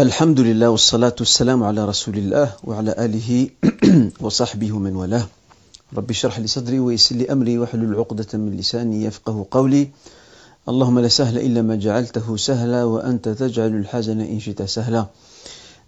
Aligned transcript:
الحمد 0.00 0.40
لله 0.40 0.68
والصلاة 0.70 1.14
والسلام 1.20 1.62
على 1.62 1.84
رسول 1.84 2.16
الله 2.18 2.52
وعلى 2.64 2.94
آله 2.98 3.50
وصحبه 4.20 4.72
ومن 4.72 4.96
والاه 4.96 5.26
رب 5.96 6.10
اشرح 6.10 6.38
لي 6.38 6.46
صدري 6.46 6.78
ويسر 6.78 7.14
لي 7.16 7.32
أمري 7.32 7.58
واحلل 7.58 7.94
عقدة 7.94 8.26
من 8.38 8.56
لساني 8.56 9.04
يفقه 9.04 9.46
قولي 9.50 9.90
اللهم 10.68 10.98
لا 10.98 11.08
سهل 11.08 11.38
إلا 11.38 11.62
ما 11.62 11.76
جعلته 11.76 12.36
سهلا 12.36 12.84
وأنت 12.84 13.28
تجعل 13.28 13.74
الحزن 13.76 14.20
إن 14.20 14.40
شئت 14.40 14.62
سهلا 14.62 15.06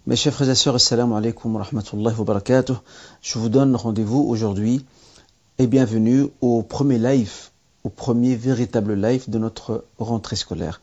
Mes 0.07 0.15
chers 0.15 0.33
frères 0.33 0.49
et 0.49 0.55
sœurs, 0.55 0.75
assalamu 0.75 1.15
alaikum 1.17 1.53
wa 1.53 1.63
rahmatullahi 1.63 2.15
wa 2.17 2.23
barakatuh. 2.23 2.75
Je 3.21 3.39
vous 3.39 3.49
donne 3.49 3.75
rendez-vous 3.75 4.21
aujourd'hui 4.21 4.85
et 5.59 5.67
bienvenue 5.67 6.27
au 6.39 6.63
premier 6.63 6.97
live, 6.97 7.49
au 7.83 7.89
premier 7.89 8.35
véritable 8.37 8.93
live 8.93 9.29
de 9.29 9.37
notre 9.37 9.83
rentrée 9.99 10.37
scolaire. 10.37 10.79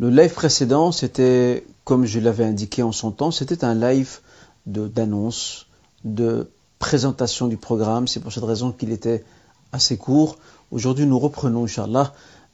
Le 0.00 0.10
live 0.10 0.32
précédent, 0.32 0.92
c'était, 0.92 1.66
comme 1.84 2.06
je 2.06 2.20
l'avais 2.20 2.44
indiqué 2.44 2.82
en 2.82 2.92
son 2.92 3.10
temps, 3.10 3.30
c'était 3.30 3.64
un 3.64 3.74
live 3.74 4.20
d'annonce, 4.66 5.66
de, 6.04 6.50
présentation 6.78 7.48
du 7.48 7.56
programme. 7.56 8.06
C'est 8.06 8.20
pour 8.20 8.32
cette 8.32 8.44
raison 8.44 8.72
qu'il 8.72 8.92
était 8.92 9.24
assez 9.72 9.96
court. 9.96 10.36
Aujourd'hui, 10.70 11.06
nous 11.06 11.18
reprenons, 11.18 11.64
Inch'Allah, 11.64 12.12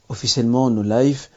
officiellement 0.09 0.69
nos 0.69 0.83
lives, 0.83 1.27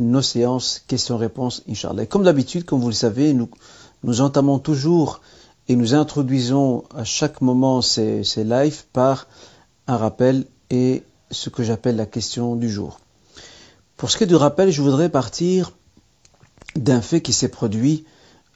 nos 0.00 0.22
séances 0.22 0.82
questions-réponses, 0.86 1.62
Inch'Allah. 1.68 2.04
Et 2.04 2.06
comme 2.06 2.24
d'habitude, 2.24 2.64
comme 2.64 2.80
vous 2.80 2.88
le 2.88 2.94
savez, 2.94 3.34
nous, 3.34 4.20
entamons 4.20 4.58
toujours 4.58 5.20
et 5.68 5.76
nous 5.76 5.94
introduisons 5.94 6.84
à 6.94 7.04
chaque 7.04 7.40
moment 7.40 7.82
ces 7.82 8.22
lives 8.36 8.84
par 8.92 9.26
un 9.86 9.96
rappel 9.96 10.46
et 10.70 11.02
ce 11.30 11.50
que 11.50 11.62
j'appelle 11.62 11.96
la 11.96 12.06
question 12.06 12.56
du 12.56 12.70
jour. 12.70 13.00
Pour 13.98 14.12
ce 14.12 14.16
qui 14.16 14.22
est 14.22 14.28
du 14.28 14.36
rappel, 14.36 14.70
je 14.70 14.80
voudrais 14.80 15.08
partir 15.08 15.72
d'un 16.76 17.02
fait 17.02 17.20
qui 17.20 17.32
s'est 17.32 17.48
produit 17.48 18.04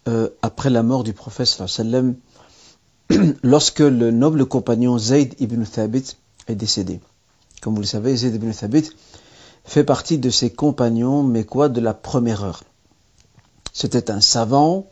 euh, 0.07 0.29
après 0.41 0.71
la 0.71 0.85
mort 0.85 1.03
du 1.03 1.15
prophète 1.15 1.61
lorsque 3.43 3.81
le 3.81 4.13
noble 4.13 4.47
compagnon 4.47 4.99
Zayd 4.99 5.35
ibn 5.41 5.65
Thabit 5.65 6.17
est 6.47 6.55
décédé. 6.55 7.01
Comme 7.61 7.75
vous 7.75 7.81
le 7.81 7.89
savez, 7.89 8.15
Zayd 8.15 8.37
ibn 8.37 8.53
Thabit 8.53 8.91
fait 9.65 9.83
partie 9.83 10.19
de 10.19 10.31
ses 10.31 10.51
compagnons, 10.51 11.25
mais 11.25 11.43
quoi, 11.43 11.69
de 11.69 11.81
la 11.81 11.93
première 11.93 12.45
heure. 12.45 12.63
C'était 13.73 14.13
un 14.13 14.21
savant, 14.21 14.87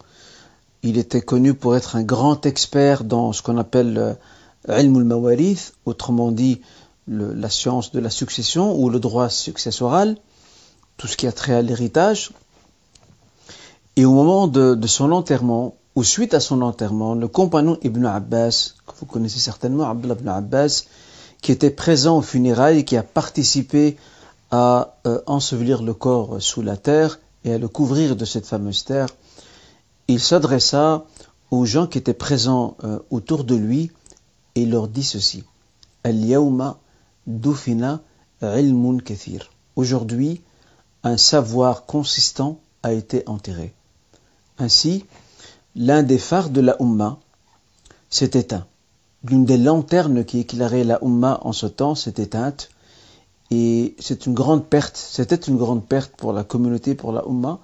il 0.83 0.99
était 0.99 1.23
connu 1.23 1.55
pour 1.55 1.77
être 1.77 1.95
un 1.95 2.03
grand 2.03 2.45
expert 2.45 3.05
dans 3.05 3.33
ce 3.33 3.43
qu'on 3.43 3.57
appelle 3.57 3.97
euh, 3.99 4.81
ilm 4.81 4.97
al-mawarith, 4.97 5.75
autrement 5.87 6.33
dit 6.33 6.61
la 7.07 7.51
science 7.51 7.93
de 7.93 8.01
la 8.01 8.11
succession 8.11 8.77
ou 8.77 8.91
le 8.91 8.99
droit 8.99 9.29
successoral, 9.29 10.17
tout 11.01 11.07
ce 11.07 11.17
qui 11.17 11.27
a 11.27 11.33
trait 11.33 11.55
à 11.55 11.63
l'héritage. 11.63 12.31
Et 13.97 14.05
au 14.05 14.13
moment 14.13 14.49
de, 14.49 14.87
son 14.87 15.13
enterrement, 15.13 15.75
ou 15.95 16.05
suite 16.05 16.35
à 16.35 16.41
son 16.41 16.61
enterrement, 16.61 17.15
le 17.15 17.27
compagnon 17.27 17.79
Ibn 17.81 18.05
Abbas, 18.05 18.75
que 18.87 18.93
vous 19.01 19.07
connaissez 19.07 19.39
certainement, 19.39 19.89
Abdullah 19.89 20.17
ibn 20.21 20.29
Abbas, 20.29 20.85
qui 21.41 21.53
était 21.53 21.71
présent 21.71 22.19
aux 22.19 22.23
funérailles 22.23 22.81
et 22.81 22.85
qui 22.85 22.99
a 22.99 23.03
participé 23.03 23.97
à 24.51 24.97
euh, 25.07 25.23
ensevelir 25.25 25.83
le 25.83 25.95
corps 25.95 26.43
sous 26.43 26.61
la 26.61 26.77
terre 26.77 27.19
et 27.45 27.55
à 27.55 27.59
le 27.59 27.69
couvrir 27.69 28.15
de 28.15 28.27
cette 28.27 28.45
fameuse 28.45 28.85
terre, 28.85 29.09
il 30.07 30.21
s'adressa 30.21 31.07
aux 31.51 31.65
gens 31.65 31.87
qui 31.87 31.97
étaient 31.97 32.13
présents 32.13 32.77
euh, 32.85 32.99
autour 33.11 33.45
de 33.45 33.55
lui 33.55 33.91
et 34.55 34.67
leur 34.67 34.87
dit 34.87 35.03
ceci. 35.03 35.45
Aujourd'hui, 39.77 40.43
un 41.03 41.17
savoir 41.17 41.87
consistant 41.87 42.59
a 42.83 42.93
été 42.93 43.23
enterré. 43.27 43.73
Ainsi, 44.59 45.05
l'un 45.75 46.03
des 46.03 46.19
phares 46.19 46.51
de 46.51 46.61
la 46.61 46.77
Ummah 46.81 47.19
s'est 48.11 48.31
éteint. 48.35 48.67
L'une 49.25 49.45
des 49.45 49.59
lanternes 49.59 50.25
qui 50.25 50.41
éclairait 50.41 50.85
la 50.85 50.99
Ummah 51.03 51.41
en 51.43 51.53
ce 51.53 51.67
temps 51.67 51.95
s'est 51.95 52.15
éteinte. 52.19 52.71
Et 53.51 53.97
c'est 53.99 54.27
une 54.27 54.35
grande 54.35 54.67
perte, 54.67 54.97
c'était 54.97 55.35
une 55.35 55.57
grande 55.57 55.85
perte 55.85 56.13
pour 56.17 56.33
la 56.33 56.45
communauté, 56.45 56.95
pour 56.95 57.13
la 57.13 57.25
Ummah, 57.27 57.59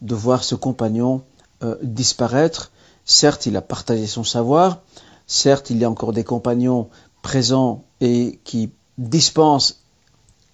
de 0.00 0.14
voir 0.14 0.44
ce 0.44 0.54
compagnon 0.54 1.22
euh, 1.62 1.76
disparaître. 1.82 2.70
Certes, 3.04 3.46
il 3.46 3.56
a 3.56 3.60
partagé 3.60 4.06
son 4.06 4.24
savoir, 4.24 4.80
certes, 5.26 5.70
il 5.70 5.78
y 5.78 5.84
a 5.84 5.90
encore 5.90 6.12
des 6.12 6.24
compagnons 6.24 6.88
présents 7.22 7.84
et 8.00 8.38
qui 8.44 8.70
dispensent 8.98 9.80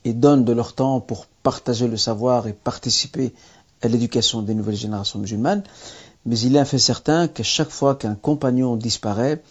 et 0.05 0.13
donnent 0.13 0.45
de 0.45 0.53
leur 0.53 0.73
temps 0.73 1.01
pour 1.01 1.27
partager 1.47 1.87
le 1.87 1.97
savoir 1.97 2.49
et 2.49 2.53
participer 2.53 3.33
à 3.81 3.87
l'éducation 3.87 4.43
des 4.43 4.53
nouvelles 4.53 4.75
générations 4.75 5.21
musulmanes, 5.21 5.63
mais 6.25 6.37
il 6.41 6.57
est 6.57 6.59
un 6.59 6.65
fait 6.65 6.81
certain 6.81 7.29
qu'à 7.29 7.45
chaque 7.45 7.71
fois 7.71 7.95
qu'un 7.95 8.17
compagnon 8.17 8.75
disparaît, 8.75 9.45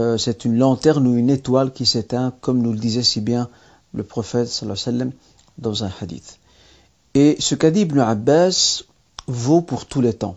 euh, 0.00 0.18
c'est 0.18 0.44
une 0.44 0.58
lanterne 0.58 1.06
ou 1.06 1.16
une 1.16 1.30
étoile 1.30 1.72
qui 1.72 1.86
s'éteint, 1.86 2.32
comme 2.40 2.60
nous 2.60 2.72
le 2.72 2.80
disait 2.80 3.04
si 3.04 3.20
bien 3.20 3.48
le 3.94 4.02
prophète 4.02 4.48
sallam, 4.48 5.12
dans 5.56 5.84
un 5.84 5.92
hadith. 6.00 6.40
Et 7.14 7.36
ce 7.38 7.54
qu'a 7.54 7.70
dit 7.70 7.82
Ibn 7.82 8.00
Abbas 8.00 8.82
vaut 9.28 9.62
pour 9.62 9.86
tous 9.86 10.00
les 10.00 10.14
temps. 10.14 10.36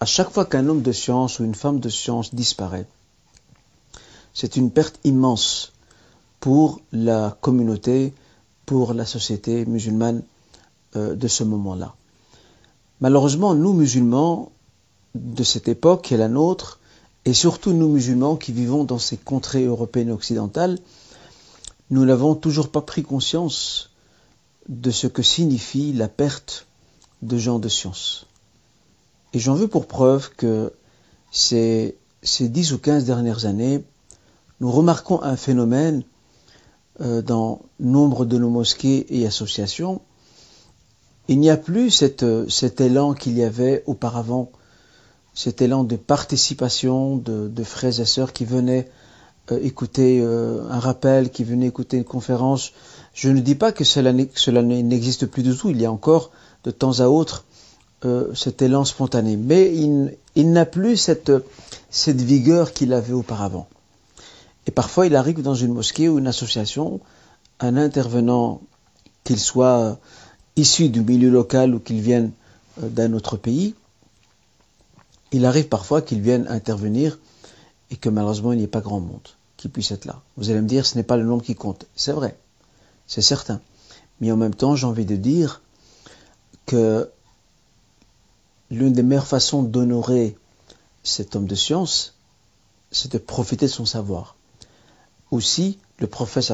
À 0.00 0.06
chaque 0.06 0.30
fois 0.30 0.44
qu'un 0.44 0.66
homme 0.66 0.82
de 0.82 0.90
science 0.90 1.38
ou 1.38 1.44
une 1.44 1.54
femme 1.54 1.78
de 1.78 1.88
science 1.88 2.34
disparaît, 2.34 2.88
c'est 4.34 4.56
une 4.56 4.72
perte 4.72 4.98
immense 5.04 5.72
pour 6.40 6.80
la 6.90 7.36
communauté, 7.40 8.12
pour 8.66 8.94
la 8.94 9.04
société 9.04 9.64
musulmane 9.66 10.22
euh, 10.96 11.14
de 11.14 11.28
ce 11.28 11.44
moment-là. 11.44 11.94
Malheureusement, 13.00 13.54
nous 13.54 13.72
musulmans 13.72 14.52
de 15.14 15.42
cette 15.42 15.68
époque 15.68 16.02
qui 16.02 16.14
est 16.14 16.18
la 16.18 16.28
nôtre, 16.28 16.78
et 17.24 17.32
surtout 17.32 17.72
nous 17.72 17.88
musulmans 17.88 18.36
qui 18.36 18.52
vivons 18.52 18.84
dans 18.84 18.98
ces 18.98 19.16
contrées 19.16 19.64
européennes 19.64 20.10
occidentales, 20.10 20.78
nous 21.90 22.04
n'avons 22.04 22.34
toujours 22.34 22.70
pas 22.70 22.82
pris 22.82 23.02
conscience 23.02 23.90
de 24.68 24.90
ce 24.90 25.06
que 25.06 25.22
signifie 25.22 25.92
la 25.92 26.08
perte 26.08 26.66
de 27.22 27.36
gens 27.36 27.58
de 27.58 27.68
science. 27.68 28.26
Et 29.32 29.38
j'en 29.38 29.54
veux 29.54 29.68
pour 29.68 29.86
preuve 29.86 30.30
que 30.36 30.72
ces, 31.30 31.96
ces 32.22 32.48
10 32.48 32.72
ou 32.72 32.78
15 32.78 33.04
dernières 33.04 33.46
années, 33.46 33.84
nous 34.60 34.70
remarquons 34.70 35.22
un 35.22 35.36
phénomène 35.36 36.02
dans 37.00 37.62
nombre 37.78 38.26
de 38.26 38.36
nos 38.36 38.50
mosquées 38.50 39.06
et 39.08 39.26
associations, 39.26 40.02
il 41.28 41.38
n'y 41.38 41.48
a 41.48 41.56
plus 41.56 41.90
cette, 41.90 42.26
cet 42.50 42.80
élan 42.80 43.14
qu'il 43.14 43.38
y 43.38 43.44
avait 43.44 43.82
auparavant, 43.86 44.50
cet 45.34 45.62
élan 45.62 45.84
de 45.84 45.96
participation 45.96 47.16
de, 47.16 47.64
frères 47.64 48.00
et 48.00 48.04
sœurs 48.04 48.32
qui 48.32 48.44
venaient 48.44 48.88
euh, 49.52 49.60
écouter 49.62 50.20
euh, 50.20 50.68
un 50.70 50.80
rappel, 50.80 51.30
qui 51.30 51.44
venaient 51.44 51.68
écouter 51.68 51.98
une 51.98 52.04
conférence. 52.04 52.72
Je 53.14 53.28
ne 53.28 53.40
dis 53.40 53.54
pas 53.54 53.72
que 53.72 53.84
cela, 53.84 54.12
n'existe 54.12 55.26
plus 55.26 55.42
du 55.42 55.56
tout, 55.56 55.70
il 55.70 55.80
y 55.80 55.86
a 55.86 55.92
encore 55.92 56.30
de 56.64 56.70
temps 56.70 57.00
à 57.00 57.06
autre 57.06 57.44
euh, 58.04 58.34
cet 58.34 58.60
élan 58.60 58.84
spontané, 58.84 59.36
mais 59.36 59.72
il, 60.34 60.52
n'a 60.52 60.66
plus 60.66 60.96
cette 60.96 62.20
vigueur 62.20 62.72
qu'il 62.72 62.92
avait 62.92 63.12
auparavant. 63.12 63.68
Et 64.66 64.70
parfois, 64.70 65.06
il 65.06 65.16
arrive 65.16 65.42
dans 65.42 65.54
une 65.54 65.72
mosquée 65.72 66.08
ou 66.08 66.18
une 66.18 66.26
association, 66.26 67.00
un 67.60 67.76
intervenant, 67.76 68.60
qu'il 69.24 69.38
soit 69.38 69.98
issu 70.56 70.88
du 70.88 71.02
milieu 71.02 71.30
local 71.30 71.74
ou 71.74 71.78
qu'il 71.78 72.00
vienne 72.00 72.32
euh, 72.82 72.88
d'un 72.88 73.12
autre 73.12 73.36
pays, 73.36 73.74
il 75.32 75.44
arrive 75.46 75.68
parfois 75.68 76.02
qu'il 76.02 76.20
vienne 76.20 76.46
intervenir 76.48 77.18
et 77.90 77.96
que 77.96 78.08
malheureusement 78.08 78.52
il 78.52 78.58
n'y 78.58 78.64
ait 78.64 78.68
pas 78.68 78.80
grand 78.80 79.00
monde 79.00 79.28
qui 79.56 79.68
puisse 79.68 79.90
être 79.90 80.06
là. 80.06 80.22
Vous 80.36 80.50
allez 80.50 80.60
me 80.60 80.66
dire, 80.66 80.86
ce 80.86 80.96
n'est 80.96 81.04
pas 81.04 81.16
le 81.16 81.24
nombre 81.24 81.42
qui 81.42 81.54
compte. 81.54 81.86
C'est 81.94 82.12
vrai, 82.12 82.36
c'est 83.06 83.22
certain. 83.22 83.60
Mais 84.20 84.32
en 84.32 84.36
même 84.36 84.54
temps, 84.54 84.74
j'ai 84.74 84.86
envie 84.86 85.04
de 85.04 85.16
dire 85.16 85.62
que 86.66 87.10
l'une 88.70 88.92
des 88.92 89.02
meilleures 89.02 89.26
façons 89.26 89.62
d'honorer 89.62 90.36
cet 91.02 91.36
homme 91.36 91.46
de 91.46 91.54
science, 91.54 92.14
c'est 92.90 93.12
de 93.12 93.18
profiter 93.18 93.66
de 93.66 93.70
son 93.70 93.84
savoir. 93.84 94.34
Aussi, 95.30 95.78
le 95.98 96.06
prophète 96.06 96.52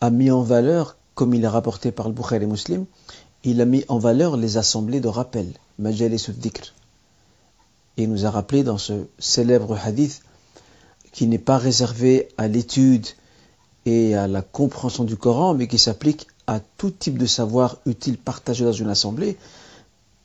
a 0.00 0.10
mis 0.10 0.30
en 0.30 0.42
valeur, 0.42 0.96
comme 1.14 1.34
il 1.34 1.44
est 1.44 1.48
rapporté 1.48 1.92
par 1.92 2.08
le 2.08 2.14
Bukhari 2.14 2.46
Muslim, 2.46 2.86
il 3.44 3.60
a 3.60 3.64
mis 3.64 3.84
en 3.88 3.98
valeur 3.98 4.36
les 4.36 4.56
assemblées 4.56 5.00
de 5.00 5.08
rappel, 5.08 5.52
Majalis 5.78 6.26
al-Dhikr. 6.28 6.74
Et 7.96 8.04
il 8.04 8.10
nous 8.10 8.26
a 8.26 8.30
rappelé 8.30 8.62
dans 8.62 8.78
ce 8.78 9.06
célèbre 9.18 9.76
hadith 9.76 10.22
qui 11.12 11.26
n'est 11.26 11.38
pas 11.38 11.58
réservé 11.58 12.28
à 12.38 12.48
l'étude 12.48 13.06
et 13.84 14.14
à 14.14 14.26
la 14.26 14.42
compréhension 14.42 15.04
du 15.04 15.16
Coran, 15.16 15.54
mais 15.54 15.68
qui 15.68 15.78
s'applique 15.78 16.26
à 16.46 16.60
tout 16.60 16.90
type 16.90 17.18
de 17.18 17.26
savoir 17.26 17.76
utile 17.84 18.16
partagé 18.16 18.64
dans 18.64 18.72
une 18.72 18.88
assemblée, 18.88 19.36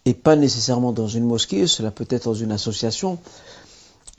et 0.05 0.13
pas 0.13 0.35
nécessairement 0.35 0.93
dans 0.93 1.07
une 1.07 1.25
mosquée, 1.25 1.67
cela 1.67 1.91
peut 1.91 2.07
être 2.09 2.25
dans 2.25 2.33
une 2.33 2.51
association. 2.51 3.19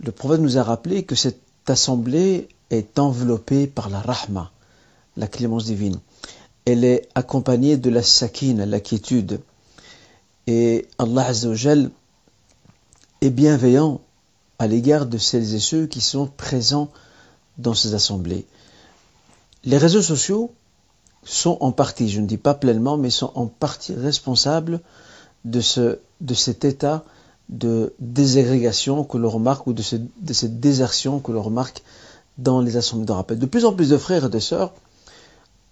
Le 0.00 0.12
prophète 0.12 0.40
nous 0.40 0.58
a 0.58 0.62
rappelé 0.62 1.04
que 1.04 1.14
cette 1.14 1.40
assemblée 1.66 2.48
est 2.70 2.98
enveloppée 2.98 3.66
par 3.66 3.88
la 3.88 4.00
rahma, 4.00 4.50
la 5.16 5.26
clémence 5.26 5.64
divine. 5.64 5.98
Elle 6.64 6.84
est 6.84 7.08
accompagnée 7.14 7.76
de 7.76 7.90
la 7.90 8.02
sakine, 8.02 8.64
la 8.64 8.80
quiétude. 8.80 9.40
Et 10.46 10.86
Allah 10.98 11.26
Azzawajal 11.26 11.90
et 13.20 13.30
bienveillant 13.30 14.00
à 14.58 14.66
l'égard 14.66 15.06
de 15.06 15.18
celles 15.18 15.54
et 15.54 15.60
ceux 15.60 15.86
qui 15.86 16.00
sont 16.00 16.26
présents 16.26 16.90
dans 17.58 17.74
ces 17.74 17.94
assemblées. 17.94 18.46
Les 19.64 19.78
réseaux 19.78 20.02
sociaux 20.02 20.52
sont 21.24 21.58
en 21.60 21.72
partie, 21.72 22.08
je 22.08 22.20
ne 22.20 22.26
dis 22.26 22.36
pas 22.36 22.54
pleinement, 22.54 22.96
mais 22.96 23.10
sont 23.10 23.32
en 23.34 23.46
partie 23.46 23.94
responsables 23.94 24.80
de, 25.44 25.60
ce, 25.60 25.98
de 26.20 26.34
cet 26.34 26.64
état 26.64 27.04
de 27.48 27.94
désagrégation 27.98 29.04
que 29.04 29.16
l'on 29.16 29.30
remarque 29.30 29.66
ou 29.66 29.72
de 29.72 29.82
cette 29.82 30.60
désertion 30.60 31.18
que 31.20 31.32
l'on 31.32 31.42
remarque 31.42 31.82
dans 32.38 32.60
les 32.60 32.76
assemblées 32.76 33.06
de 33.06 33.12
rappel. 33.12 33.38
De 33.38 33.46
plus 33.46 33.64
en 33.64 33.72
plus 33.72 33.90
de 33.90 33.98
frères 33.98 34.26
et 34.26 34.30
de 34.30 34.38
sœurs 34.38 34.72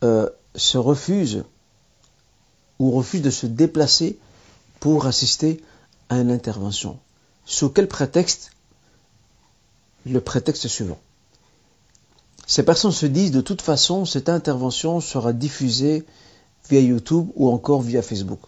euh, 0.04 0.28
se 0.54 0.78
refusent 0.78 1.44
ou 2.78 2.90
refusent 2.90 3.22
de 3.22 3.30
se 3.30 3.46
déplacer 3.46 4.18
pour 4.80 5.06
assister 5.06 5.62
à 6.08 6.18
une 6.18 6.30
intervention. 6.30 6.98
Sous 7.44 7.70
quel 7.70 7.88
prétexte? 7.88 8.50
Le 10.04 10.20
prétexte 10.20 10.68
suivant. 10.68 10.98
Ces 12.46 12.64
personnes 12.64 12.92
se 12.92 13.06
disent 13.06 13.32
de 13.32 13.40
toute 13.40 13.62
façon 13.62 14.04
cette 14.04 14.28
intervention 14.28 15.00
sera 15.00 15.32
diffusée 15.32 16.04
via 16.68 16.80
YouTube 16.80 17.28
ou 17.34 17.48
encore 17.48 17.82
via 17.82 18.02
Facebook. 18.02 18.40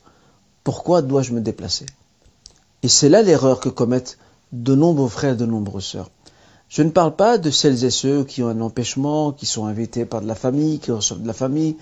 Pourquoi 0.62 1.02
dois-je 1.02 1.32
me 1.32 1.40
déplacer? 1.40 1.86
Et 2.82 2.88
c'est 2.88 3.08
là 3.08 3.22
l'erreur 3.22 3.58
que 3.58 3.68
commettent 3.68 4.18
de 4.52 4.74
nombreux 4.74 5.08
frères 5.08 5.34
et 5.34 5.36
de 5.36 5.46
nombreuses 5.46 5.84
sœurs. 5.84 6.10
Je 6.68 6.82
ne 6.82 6.90
parle 6.90 7.16
pas 7.16 7.38
de 7.38 7.50
celles 7.50 7.84
et 7.84 7.90
ceux 7.90 8.24
qui 8.24 8.42
ont 8.42 8.48
un 8.48 8.60
empêchement, 8.60 9.32
qui 9.32 9.46
sont 9.46 9.64
invités 9.64 10.04
par 10.04 10.20
de 10.20 10.26
la 10.26 10.34
famille, 10.34 10.78
qui 10.78 10.92
reçoivent 10.92 11.22
de 11.22 11.26
la 11.26 11.32
famille, 11.32 11.76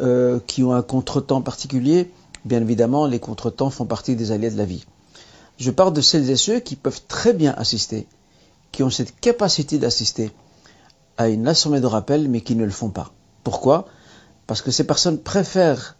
euh, 0.00 0.40
qui 0.46 0.62
ont 0.64 0.72
un 0.72 0.82
contretemps 0.82 1.42
particulier. 1.42 2.10
Bien 2.46 2.62
évidemment, 2.62 3.06
les 3.06 3.20
contretemps 3.20 3.70
font 3.70 3.84
partie 3.84 4.16
des 4.16 4.32
alliés 4.32 4.50
de 4.50 4.56
la 4.56 4.64
vie. 4.64 4.86
Je 5.58 5.70
parle 5.70 5.92
de 5.92 6.00
celles 6.00 6.30
et 6.30 6.36
ceux 6.36 6.58
qui 6.58 6.74
peuvent 6.74 7.02
très 7.06 7.34
bien 7.34 7.52
assister, 7.52 8.06
qui 8.72 8.82
ont 8.82 8.90
cette 8.90 9.18
capacité 9.20 9.78
d'assister 9.78 10.32
à 11.16 11.28
une 11.28 11.46
assemblée 11.46 11.80
de 11.80 11.86
rappel, 11.86 12.28
mais 12.28 12.40
qui 12.40 12.56
ne 12.56 12.64
le 12.64 12.70
font 12.70 12.90
pas. 12.90 13.12
Pourquoi? 13.44 13.86
Parce 14.46 14.62
que 14.62 14.70
ces 14.70 14.84
personnes 14.84 15.18
préfèrent, 15.18 15.96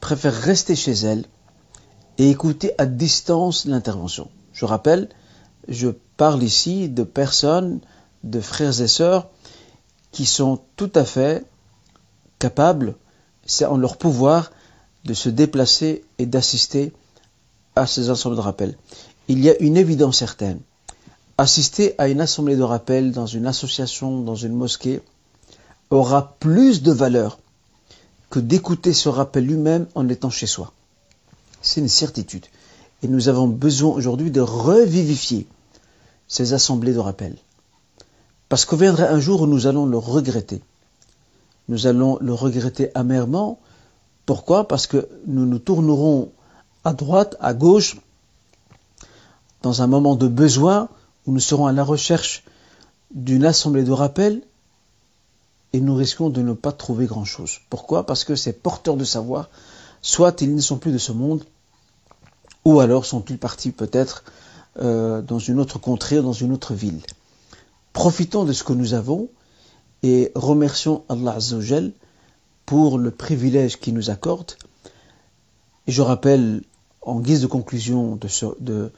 préfèrent 0.00 0.34
rester 0.34 0.74
chez 0.74 0.92
elles 0.92 1.24
et 2.18 2.28
écouter 2.28 2.72
à 2.78 2.86
distance 2.86 3.66
l'intervention. 3.66 4.30
Je 4.52 4.64
rappelle, 4.64 5.08
je 5.68 5.88
parle 6.16 6.42
ici 6.42 6.88
de 6.88 7.02
personnes, 7.02 7.80
de 8.24 8.40
frères 8.40 8.80
et 8.80 8.88
sœurs, 8.88 9.28
qui 10.12 10.26
sont 10.26 10.60
tout 10.76 10.90
à 10.94 11.04
fait 11.04 11.44
capables, 12.38 12.94
c'est 13.44 13.64
en 13.64 13.76
leur 13.76 13.96
pouvoir, 13.96 14.50
de 15.04 15.14
se 15.14 15.28
déplacer 15.28 16.04
et 16.18 16.26
d'assister 16.26 16.92
à 17.76 17.86
ces 17.86 18.10
assemblées 18.10 18.36
de 18.36 18.42
rappel. 18.42 18.76
Il 19.28 19.40
y 19.40 19.50
a 19.50 19.58
une 19.60 19.76
évidence 19.76 20.18
certaine. 20.18 20.60
Assister 21.38 21.94
à 21.98 22.08
une 22.08 22.20
assemblée 22.20 22.56
de 22.56 22.62
rappel 22.62 23.12
dans 23.12 23.26
une 23.26 23.46
association, 23.46 24.22
dans 24.22 24.34
une 24.34 24.54
mosquée, 24.54 25.02
aura 25.90 26.36
plus 26.40 26.82
de 26.82 26.92
valeur 26.92 27.38
que 28.30 28.40
d'écouter 28.40 28.92
ce 28.92 29.08
rappel 29.08 29.44
lui-même 29.44 29.86
en 29.94 30.08
étant 30.08 30.30
chez 30.30 30.46
soi. 30.46 30.72
C'est 31.62 31.80
une 31.80 31.88
certitude. 31.88 32.46
Et 33.02 33.08
nous 33.08 33.28
avons 33.28 33.46
besoin 33.46 33.94
aujourd'hui 33.94 34.30
de 34.30 34.40
revivifier 34.40 35.46
ces 36.28 36.52
assemblées 36.52 36.92
de 36.92 36.98
rappel. 36.98 37.36
Parce 38.48 38.64
que 38.64 38.76
viendrait 38.76 39.08
un 39.08 39.20
jour 39.20 39.42
où 39.42 39.46
nous 39.46 39.66
allons 39.66 39.86
le 39.86 39.98
regretter. 39.98 40.62
Nous 41.68 41.86
allons 41.86 42.18
le 42.20 42.32
regretter 42.32 42.90
amèrement. 42.94 43.58
Pourquoi? 44.24 44.68
Parce 44.68 44.86
que 44.86 45.08
nous 45.26 45.46
nous 45.46 45.58
tournerons 45.58 46.30
à 46.84 46.92
droite, 46.92 47.36
à 47.40 47.54
gauche, 47.54 47.96
dans 49.62 49.82
un 49.82 49.86
moment 49.86 50.14
de 50.14 50.28
besoin 50.28 50.88
où 51.26 51.32
nous 51.32 51.40
serons 51.40 51.66
à 51.66 51.72
la 51.72 51.82
recherche 51.82 52.44
d'une 53.12 53.44
assemblée 53.44 53.82
de 53.82 53.92
rappel 53.92 54.42
et 55.72 55.80
nous 55.80 55.94
risquons 55.94 56.30
de 56.30 56.42
ne 56.42 56.52
pas 56.52 56.72
trouver 56.72 57.06
grand-chose. 57.06 57.58
Pourquoi? 57.68 58.06
Parce 58.06 58.24
que 58.24 58.36
ces 58.36 58.52
porteurs 58.52 58.96
de 58.96 59.04
savoir, 59.04 59.50
soit 60.02 60.40
ils 60.40 60.54
ne 60.54 60.60
sont 60.60 60.78
plus 60.78 60.92
de 60.92 60.98
ce 60.98 61.12
monde, 61.12 61.44
ou 62.64 62.80
alors 62.80 63.04
sont-ils 63.04 63.38
partis 63.38 63.72
peut-être 63.72 64.24
euh, 64.78 65.22
dans 65.22 65.38
une 65.38 65.58
autre 65.58 65.78
contrée, 65.78 66.20
dans 66.20 66.32
une 66.32 66.52
autre 66.52 66.74
ville. 66.74 67.00
Profitons 67.92 68.44
de 68.44 68.52
ce 68.52 68.62
que 68.62 68.74
nous 68.74 68.92
avons 68.94 69.28
et 70.02 70.30
remercions 70.34 71.04
Allah 71.08 71.36
Azzawajal 71.36 71.92
pour 72.66 72.98
le 72.98 73.10
privilège 73.10 73.78
qu'il 73.78 73.94
nous 73.94 74.10
accorde. 74.10 74.52
Et 75.86 75.92
je 75.92 76.02
rappelle, 76.02 76.62
en 77.00 77.20
guise 77.20 77.40
de 77.40 77.46
conclusion 77.46 78.16
de, 78.16 78.92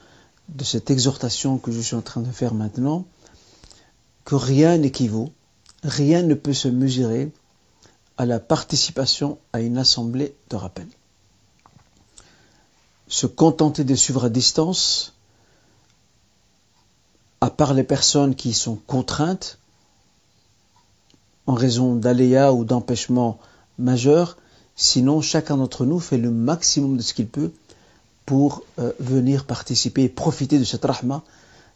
cette 0.63 0.89
exhortation 0.89 1.59
que 1.59 1.71
je 1.71 1.79
suis 1.79 1.95
en 1.95 2.01
train 2.01 2.21
de 2.21 2.31
faire 2.31 2.53
maintenant, 2.53 3.05
que 4.25 4.35
rien 4.35 4.77
n'équivaut, 4.77 5.31
rien 5.83 6.23
ne 6.23 6.33
peut 6.33 6.53
se 6.53 6.67
mesurer 6.67 7.31
à 8.17 8.25
la 8.25 8.39
participation 8.39 9.37
à 9.53 9.61
une 9.61 9.77
assemblée 9.77 10.35
de 10.49 10.55
rappel. 10.55 10.87
Se 13.07 13.27
contenter 13.27 13.83
de 13.83 13.95
suivre 13.95 14.25
à 14.25 14.29
distance 14.29 15.13
à 17.41 17.49
part 17.49 17.73
les 17.73 17.83
personnes 17.83 18.35
qui 18.35 18.53
sont 18.53 18.75
contraintes 18.75 19.59
en 21.47 21.53
raison 21.53 21.95
d'aléas 21.95 22.53
ou 22.53 22.63
d'empêchements 22.63 23.39
majeurs, 23.77 24.37
sinon 24.75 25.21
chacun 25.21 25.57
d'entre 25.57 25.85
nous 25.85 25.99
fait 25.99 26.17
le 26.17 26.31
maximum 26.31 26.97
de 26.97 27.01
ce 27.01 27.13
qu'il 27.13 27.27
peut 27.27 27.51
pour 28.25 28.63
euh, 28.77 28.91
venir 28.99 29.45
participer 29.45 30.03
et 30.03 30.09
profiter 30.09 30.59
de 30.59 30.63
cette 30.63 30.85
rahma, 30.85 31.23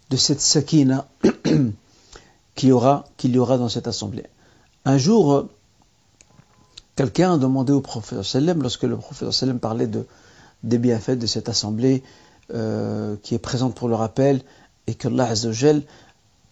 de 0.10 0.18
cette 0.18 0.42
sakina 0.42 1.08
qu'il 2.56 2.70
y 2.70 2.72
aura, 2.72 3.06
qu'il 3.18 3.32
y 3.32 3.40
aura 3.40 3.58
dans 3.58 3.70
cette 3.70 3.88
assemblée. 3.88 4.26
Un 4.86 4.98
jour, 4.98 5.34
euh, 5.34 5.50
quelqu'un 6.96 7.34
a 7.34 7.38
demandé 7.38 7.74
au 7.74 7.82
prophète 7.82 8.22
sallam, 8.22 8.62
lorsque 8.62 8.84
le 8.84 8.98
prophète 8.98 9.32
sallam 9.32 9.60
parlait 9.60 9.88
de, 9.88 10.06
des 10.64 10.78
bienfaits 10.78 11.18
de 11.18 11.26
cette 11.26 11.50
assemblée 11.50 12.04
euh, 12.54 13.16
qui 13.24 13.34
est 13.34 13.40
présente 13.40 13.74
pour 13.74 13.88
le 13.88 13.96
rappel, 13.96 14.42
et 14.88 14.96
que 14.96 15.08
Allah 15.08 15.34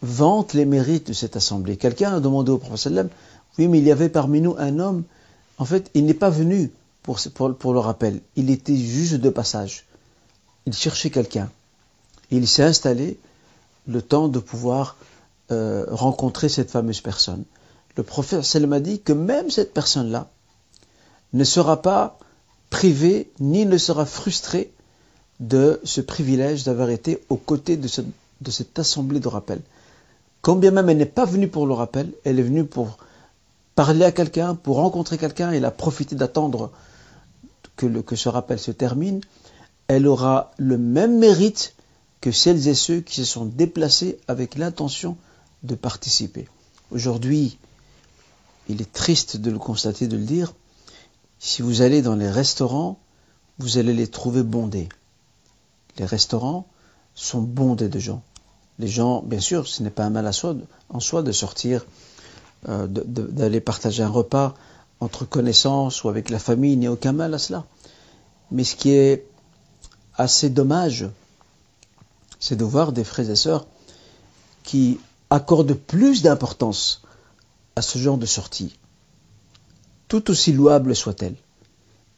vante 0.01 0.53
les 0.53 0.65
mérites 0.65 1.07
de 1.07 1.13
cette 1.13 1.35
assemblée. 1.35 1.77
Quelqu'un 1.77 2.15
a 2.15 2.19
demandé 2.19 2.51
au 2.51 2.57
prophète 2.57 3.09
oui, 3.57 3.67
mais 3.67 3.79
il 3.79 3.83
y 3.83 3.91
avait 3.91 4.09
parmi 4.09 4.41
nous 4.41 4.55
un 4.57 4.79
homme, 4.79 5.03
en 5.57 5.65
fait, 5.65 5.91
il 5.93 6.05
n'est 6.05 6.13
pas 6.13 6.29
venu 6.29 6.71
pour, 7.03 7.19
pour, 7.33 7.73
le 7.73 7.79
rappel, 7.79 8.21
il 8.35 8.49
était 8.49 8.75
juste 8.75 9.15
de 9.15 9.29
passage. 9.29 9.85
Il 10.65 10.73
cherchait 10.73 11.09
quelqu'un. 11.09 11.49
Il 12.29 12.47
s'est 12.47 12.63
installé 12.63 13.19
le 13.87 14.01
temps 14.01 14.27
de 14.27 14.39
pouvoir 14.39 14.95
euh, 15.51 15.85
rencontrer 15.89 16.47
cette 16.47 16.71
fameuse 16.71 17.01
personne. 17.01 17.43
Le 17.97 18.03
prophète 18.03 18.43
sallam 18.43 18.73
a 18.73 18.79
dit 18.79 19.01
que 19.01 19.11
même 19.11 19.49
cette 19.49 19.73
personne-là 19.73 20.29
ne 21.33 21.43
sera 21.43 21.81
pas 21.81 22.17
privée 22.69 23.29
ni 23.39 23.65
ne 23.65 23.77
sera 23.77 24.05
frustrée 24.05 24.71
de 25.39 25.81
ce 25.83 25.99
privilège 25.99 26.63
d'avoir 26.63 26.89
été 26.89 27.21
aux 27.29 27.37
côtés 27.37 27.75
de 27.75 27.87
cette 27.87 28.05
de 28.41 28.51
cette 28.51 28.77
assemblée 28.79 29.19
de 29.19 29.27
rappel. 29.27 29.61
Quand 30.41 30.55
bien 30.55 30.71
même 30.71 30.89
elle 30.89 30.97
n'est 30.97 31.05
pas 31.05 31.25
venue 31.25 31.47
pour 31.47 31.67
le 31.67 31.73
rappel, 31.73 32.11
elle 32.25 32.39
est 32.39 32.43
venue 32.43 32.65
pour 32.65 32.97
parler 33.75 34.05
à 34.05 34.11
quelqu'un, 34.11 34.55
pour 34.55 34.77
rencontrer 34.77 35.17
quelqu'un, 35.17 35.51
elle 35.51 35.65
a 35.65 35.71
profité 35.71 36.15
d'attendre 36.15 36.71
que, 37.75 37.85
que 38.01 38.15
ce 38.15 38.29
rappel 38.29 38.59
se 38.59 38.71
termine, 38.71 39.21
elle 39.87 40.07
aura 40.07 40.51
le 40.57 40.77
même 40.77 41.19
mérite 41.19 41.75
que 42.21 42.31
celles 42.31 42.67
et 42.67 42.75
ceux 42.75 43.01
qui 43.01 43.15
se 43.15 43.25
sont 43.25 43.45
déplacés 43.45 44.19
avec 44.27 44.55
l'intention 44.55 45.17
de 45.63 45.75
participer. 45.75 46.47
Aujourd'hui, 46.91 47.57
il 48.69 48.81
est 48.81 48.91
triste 48.91 49.37
de 49.37 49.51
le 49.51 49.59
constater, 49.59 50.07
de 50.07 50.17
le 50.17 50.23
dire, 50.23 50.53
si 51.39 51.61
vous 51.61 51.81
allez 51.81 52.01
dans 52.01 52.15
les 52.15 52.29
restaurants, 52.29 52.99
vous 53.57 53.77
allez 53.77 53.93
les 53.93 54.07
trouver 54.07 54.43
bondés. 54.43 54.89
Les 55.97 56.05
restaurants 56.05 56.67
sont 57.15 57.41
bondés 57.41 57.89
de 57.89 57.99
gens. 57.99 58.21
Les 58.81 58.87
gens, 58.87 59.21
bien 59.21 59.39
sûr, 59.39 59.67
ce 59.67 59.83
n'est 59.83 59.91
pas 59.91 60.05
un 60.05 60.09
mal 60.09 60.27
en 60.89 60.99
soi 60.99 61.21
de 61.21 61.31
sortir, 61.31 61.85
euh, 62.67 62.87
d'aller 62.87 63.61
partager 63.61 64.01
un 64.01 64.09
repas 64.09 64.55
entre 64.99 65.23
connaissances 65.23 66.03
ou 66.03 66.09
avec 66.09 66.31
la 66.31 66.39
famille, 66.39 66.73
il 66.73 66.79
n'y 66.79 66.87
a 66.87 66.91
aucun 66.91 67.11
mal 67.11 67.31
à 67.35 67.37
cela. 67.37 67.63
Mais 68.49 68.63
ce 68.63 68.75
qui 68.75 68.89
est 68.89 69.27
assez 70.15 70.49
dommage, 70.49 71.07
c'est 72.39 72.55
de 72.55 72.63
voir 72.63 72.91
des 72.91 73.03
frères 73.03 73.29
et 73.29 73.35
sœurs 73.35 73.67
qui 74.63 74.99
accordent 75.29 75.75
plus 75.75 76.23
d'importance 76.23 77.03
à 77.75 77.83
ce 77.83 77.99
genre 77.99 78.17
de 78.17 78.25
sortie, 78.25 78.79
tout 80.07 80.31
aussi 80.31 80.53
louable 80.53 80.95
soit-elle. 80.95 81.35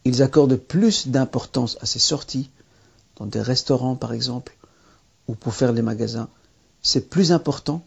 Ils 0.06 0.24
accordent 0.24 0.56
plus 0.56 1.10
d'importance 1.10 1.78
à 1.82 1.86
ces 1.86 2.00
sorties, 2.00 2.50
dans 3.18 3.26
des 3.26 3.42
restaurants 3.42 3.98
par 3.98 4.14
exemple, 4.14 4.56
ou 5.28 5.36
pour 5.36 5.54
faire 5.54 5.74
les 5.74 5.82
magasins, 5.82 6.30
c'est 6.84 7.10
plus 7.10 7.32
important 7.32 7.84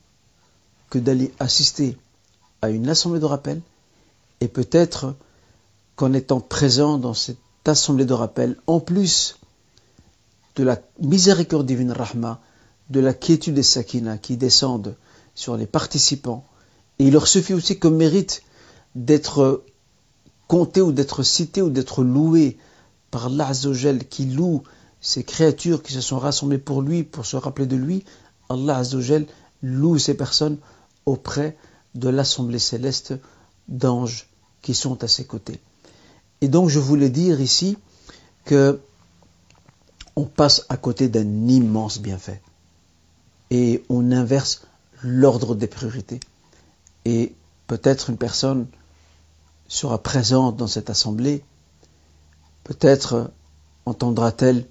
que 0.91 0.99
d'aller 0.99 1.33
assister 1.38 1.97
à 2.62 2.71
une 2.71 2.88
assemblée 2.88 3.21
de 3.21 3.26
rappel 3.26 3.61
et 4.41 4.49
peut-être 4.49 5.15
qu'en 5.95 6.12
étant 6.12 6.41
présent 6.41 6.99
dans 6.99 7.15
cette 7.15 7.38
assemblée 7.65 8.05
de 8.05 8.12
rappel, 8.12 8.57
en 8.67 8.81
plus 8.81 9.38
de 10.57 10.65
la 10.65 10.81
miséricorde 11.00 11.67
divine 11.67 11.93
Rahma, 11.93 12.41
de 12.91 13.00
la 13.00 13.12
quiétude 13.12 13.55
des 13.55 13.62
sakina 13.62 14.19
qui 14.19 14.37
descendent 14.37 14.97
sur 15.35 15.57
les 15.57 15.67
participants. 15.67 16.47
Et 16.99 17.07
il 17.07 17.12
leur 17.12 17.26
suffit 17.26 17.55
aussi 17.55 17.79
comme 17.79 17.97
mérite 17.97 18.43
d'être 18.95 19.65
compté 20.49 20.81
ou 20.81 20.93
d'être 20.93 21.23
cité 21.23 21.61
ou 21.61 21.71
d'être 21.71 22.03
loué 22.03 22.57
par 23.11 23.26
Allah 23.26 23.53
qui 24.09 24.26
loue 24.26 24.62
ces 25.00 25.25
créatures 25.25 25.83
qui 25.83 25.93
se 25.93 26.00
sont 26.00 26.19
rassemblées 26.19 26.59
pour 26.59 26.83
lui, 26.83 27.03
pour 27.03 27.26
se 27.26 27.37
rappeler 27.37 27.67
de 27.67 27.76
lui. 27.76 28.05
Allah 28.49 28.83
loue 29.62 29.99
ces 29.99 30.17
personnes 30.17 30.59
auprès 31.05 31.57
de 31.95 32.09
l'assemblée 32.09 32.59
céleste 32.59 33.15
d'anges 33.69 34.29
qui 34.62 34.75
sont 34.75 35.03
à 35.03 35.09
ses 35.09 35.25
côtés. 35.25 35.61
Et 36.41 36.49
donc 36.49 36.69
je 36.69 36.79
voulais 36.79 37.11
dire 37.11 37.41
ici 37.41 37.79
que 38.45 38.81
on 40.15 40.25
passe 40.25 40.65
à 40.69 40.76
côté 40.76 41.09
d'un 41.09 41.49
immense 41.49 41.99
bienfait 41.99 42.41
et 43.50 43.85
on 43.88 44.12
inverse 44.12 44.62
l'ordre 45.03 45.55
des 45.55 45.67
priorités. 45.67 46.21
Et 47.05 47.35
peut-être 47.67 48.11
une 48.11 48.17
personne 48.17 48.67
sera 49.69 50.03
présente 50.03 50.57
dans 50.57 50.67
cette 50.67 50.91
assemblée, 50.91 51.45
peut-être 52.65 53.31
entendra-t-elle 53.85 54.67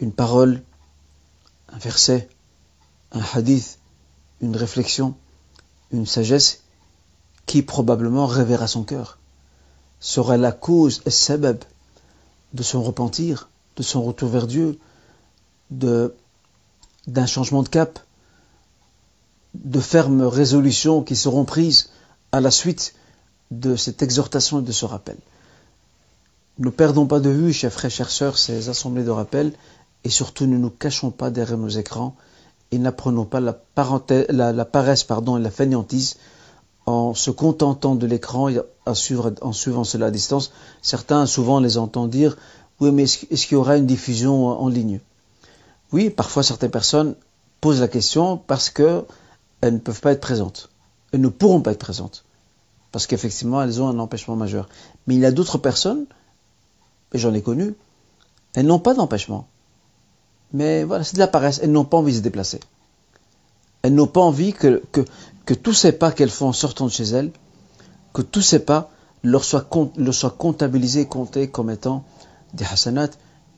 une 0.00 0.12
parole, 0.12 0.62
un 1.72 1.78
verset, 1.78 2.28
un 3.14 3.22
hadith, 3.32 3.78
une 4.40 4.56
réflexion, 4.56 5.14
une 5.92 6.06
sagesse 6.06 6.62
qui 7.46 7.62
probablement 7.62 8.26
réveillera 8.26 8.66
son 8.66 8.82
cœur, 8.82 9.18
sera 10.00 10.36
la 10.36 10.52
cause 10.52 11.00
et 11.06 11.10
sabab 11.10 11.64
de 12.52 12.62
son 12.62 12.82
repentir, 12.82 13.48
de 13.76 13.82
son 13.82 14.02
retour 14.02 14.28
vers 14.28 14.46
Dieu, 14.46 14.78
de 15.70 16.14
d'un 17.06 17.26
changement 17.26 17.62
de 17.62 17.68
cap, 17.68 17.98
de 19.52 19.80
fermes 19.80 20.22
résolutions 20.22 21.02
qui 21.02 21.16
seront 21.16 21.44
prises 21.44 21.90
à 22.32 22.40
la 22.40 22.50
suite 22.50 22.94
de 23.50 23.76
cette 23.76 24.02
exhortation 24.02 24.60
et 24.60 24.62
de 24.62 24.72
ce 24.72 24.86
rappel. 24.86 25.18
Ne 26.58 26.70
perdons 26.70 27.06
pas 27.06 27.20
de 27.20 27.28
vue, 27.28 27.52
chers 27.52 27.72
frères, 27.72 27.90
chères 27.90 28.10
sœurs, 28.10 28.38
ces 28.38 28.70
assemblées 28.70 29.04
de 29.04 29.10
rappel, 29.10 29.52
et 30.02 30.08
surtout 30.08 30.46
ne 30.46 30.56
nous 30.56 30.70
cachons 30.70 31.10
pas 31.10 31.30
derrière 31.30 31.58
nos 31.58 31.68
écrans 31.68 32.16
et 32.70 32.78
n'apprenons 32.78 33.24
pas 33.24 33.40
la, 33.40 33.52
paresse 34.64 35.04
pardon, 35.04 35.36
et 35.36 35.40
la 35.40 35.50
fainéantise 35.50 36.16
en 36.86 37.14
se 37.14 37.30
contentant 37.30 37.94
de 37.94 38.06
l'écran 38.06 38.48
et 38.48 38.60
en 38.86 38.94
suivant 38.94 39.84
cela 39.84 40.06
à 40.06 40.10
distance. 40.10 40.52
Certains, 40.82 41.26
souvent, 41.26 41.60
les 41.60 41.78
entendent 41.78 42.10
dire 42.10 42.36
Oui, 42.80 42.90
mais 42.90 43.04
est-ce 43.04 43.46
qu'il 43.46 43.52
y 43.52 43.56
aura 43.56 43.76
une 43.76 43.86
diffusion 43.86 44.46
en 44.46 44.68
ligne? 44.68 45.00
Oui, 45.92 46.10
parfois 46.10 46.42
certaines 46.42 46.70
personnes 46.70 47.14
posent 47.60 47.80
la 47.80 47.88
question 47.88 48.36
parce 48.36 48.68
qu'elles 48.68 49.04
ne 49.62 49.78
peuvent 49.78 50.00
pas 50.00 50.12
être 50.12 50.20
présentes. 50.20 50.68
Elles 51.12 51.20
ne 51.20 51.28
pourront 51.28 51.60
pas 51.60 51.72
être 51.72 51.78
présentes. 51.78 52.24
Parce 52.92 53.06
qu'effectivement, 53.06 53.62
elles 53.62 53.80
ont 53.80 53.88
un 53.88 53.98
empêchement 53.98 54.36
majeur. 54.36 54.68
Mais 55.06 55.14
il 55.14 55.20
y 55.20 55.26
a 55.26 55.30
d'autres 55.30 55.58
personnes, 55.58 56.06
et 57.12 57.18
j'en 57.18 57.32
ai 57.32 57.42
connu, 57.42 57.74
elles 58.54 58.66
n'ont 58.66 58.78
pas 58.78 58.94
d'empêchement. 58.94 59.48
Mais 60.54 60.84
voilà, 60.84 61.04
c'est 61.04 61.14
de 61.14 61.18
la 61.18 61.26
paresse. 61.26 61.60
Elles 61.62 61.72
n'ont 61.72 61.84
pas 61.84 61.98
envie 61.98 62.12
de 62.12 62.18
se 62.18 62.22
déplacer. 62.22 62.60
Elles 63.82 63.94
n'ont 63.94 64.06
pas 64.06 64.22
envie 64.22 64.54
que, 64.54 64.82
que, 64.92 65.54
tous 65.54 65.74
ces 65.74 65.92
pas 65.92 66.10
qu'elles 66.10 66.30
font 66.30 66.48
en 66.48 66.52
sortant 66.52 66.86
de 66.86 66.90
chez 66.90 67.04
elles, 67.04 67.32
que 68.14 68.22
tous 68.22 68.40
ces 68.40 68.60
pas 68.60 68.90
leur 69.22 69.44
soient, 69.44 69.66
soient 70.12 70.30
comptabilisés, 70.30 71.06
comptés 71.06 71.48
comme 71.48 71.70
étant 71.70 72.04
des 72.54 72.64
hasanats 72.64 73.10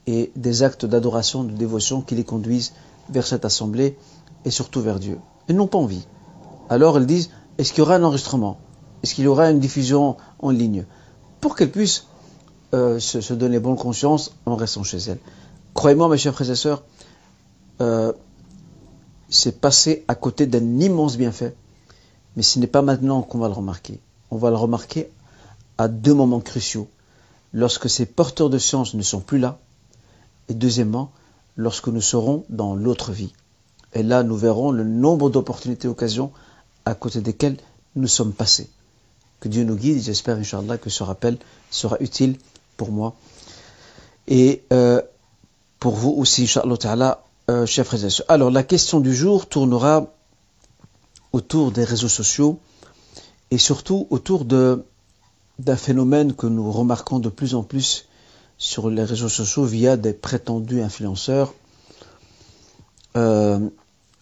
et 0.06 0.32
des 0.34 0.62
actes 0.62 0.86
d'adoration, 0.86 1.44
de 1.44 1.52
dévotion 1.52 2.00
qui 2.00 2.14
les 2.14 2.24
conduisent 2.24 2.72
vers 3.10 3.26
cette 3.26 3.44
assemblée 3.44 3.96
et 4.44 4.50
surtout 4.50 4.80
vers 4.80 4.98
Dieu. 4.98 5.18
Elles 5.48 5.56
n'ont 5.56 5.66
pas 5.66 5.78
envie. 5.78 6.06
Alors 6.70 6.96
elles 6.96 7.06
disent, 7.06 7.30
est-ce 7.58 7.72
qu'il 7.72 7.80
y 7.80 7.86
aura 7.86 7.96
un 7.96 8.02
enregistrement? 8.02 8.58
Est-ce 9.02 9.14
qu'il 9.14 9.24
y 9.24 9.28
aura 9.28 9.50
une 9.50 9.60
diffusion 9.60 10.16
en 10.38 10.50
ligne? 10.50 10.86
Pour 11.40 11.54
qu'elles 11.54 11.70
puissent 11.70 12.06
euh, 12.74 12.98
se, 12.98 13.32
donner 13.34 13.60
bonne 13.60 13.76
conscience 13.76 14.32
en 14.44 14.56
restant 14.56 14.82
chez 14.82 14.98
elles. 14.98 15.20
Croyez-moi, 15.76 16.08
mes 16.08 16.16
chers 16.16 16.34
frères 16.34 16.50
et 16.50 16.56
sœurs, 16.56 16.82
euh, 17.82 18.12
c'est 19.28 19.60
passé 19.60 20.06
à 20.08 20.14
côté 20.14 20.46
d'un 20.46 20.80
immense 20.80 21.18
bienfait. 21.18 21.54
Mais 22.34 22.42
ce 22.42 22.58
n'est 22.58 22.66
pas 22.66 22.80
maintenant 22.80 23.20
qu'on 23.20 23.38
va 23.38 23.48
le 23.48 23.54
remarquer. 23.54 24.00
On 24.30 24.38
va 24.38 24.48
le 24.48 24.56
remarquer 24.56 25.10
à 25.76 25.88
deux 25.88 26.14
moments 26.14 26.40
cruciaux. 26.40 26.88
Lorsque 27.52 27.90
ces 27.90 28.06
porteurs 28.06 28.48
de 28.48 28.56
science 28.56 28.94
ne 28.94 29.02
sont 29.02 29.20
plus 29.20 29.38
là, 29.38 29.58
et 30.48 30.54
deuxièmement, 30.54 31.12
lorsque 31.56 31.88
nous 31.88 32.00
serons 32.00 32.46
dans 32.48 32.74
l'autre 32.74 33.12
vie. 33.12 33.34
Et 33.92 34.02
là, 34.02 34.22
nous 34.22 34.36
verrons 34.36 34.70
le 34.70 34.82
nombre 34.82 35.28
d'opportunités, 35.28 35.88
occasions 35.88 36.32
à 36.86 36.94
côté 36.94 37.20
desquelles 37.20 37.58
nous 37.96 38.08
sommes 38.08 38.32
passés. 38.32 38.70
Que 39.40 39.48
Dieu 39.48 39.64
nous 39.64 39.76
guide, 39.76 40.02
j'espère, 40.02 40.38
Inch'Allah, 40.38 40.78
que 40.78 40.88
ce 40.88 41.02
rappel 41.02 41.36
sera 41.70 41.98
utile 42.00 42.38
pour 42.78 42.90
moi 42.90 43.14
et 44.28 44.62
euh, 44.72 45.00
pour 45.86 45.94
vous 45.94 46.14
aussi, 46.18 46.42
Inch'Allah 46.42 46.76
Ta'ala, 46.76 47.22
euh, 47.48 47.64
chers. 47.64 47.86
Alors, 48.26 48.50
la 48.50 48.64
question 48.64 48.98
du 48.98 49.14
jour 49.14 49.48
tournera 49.48 50.12
autour 51.30 51.70
des 51.70 51.84
réseaux 51.84 52.08
sociaux 52.08 52.58
et 53.52 53.58
surtout 53.58 54.08
autour 54.10 54.44
d'un 54.46 55.76
phénomène 55.76 56.34
que 56.34 56.48
nous 56.48 56.72
remarquons 56.72 57.20
de 57.20 57.28
plus 57.28 57.54
en 57.54 57.62
plus 57.62 58.08
sur 58.58 58.90
les 58.90 59.04
réseaux 59.04 59.28
sociaux 59.28 59.64
via 59.64 59.96
des 59.96 60.12
prétendus 60.12 60.82
influenceurs. 60.82 61.54
Euh, 63.16 63.60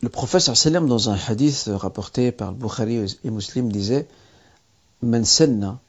le 0.03 0.09
professeur 0.11 0.59
Salem, 0.59 0.87
dans 0.87 1.09
un 1.09 1.17
hadith 1.29 1.71
rapporté 1.73 2.31
par 2.31 2.51
le 2.51 2.59
Bukhari 2.59 3.17
et 3.25 3.31
Muslim, 3.31 3.73
disait 3.73 4.07
Man 5.01 5.25
senna 5.25 5.81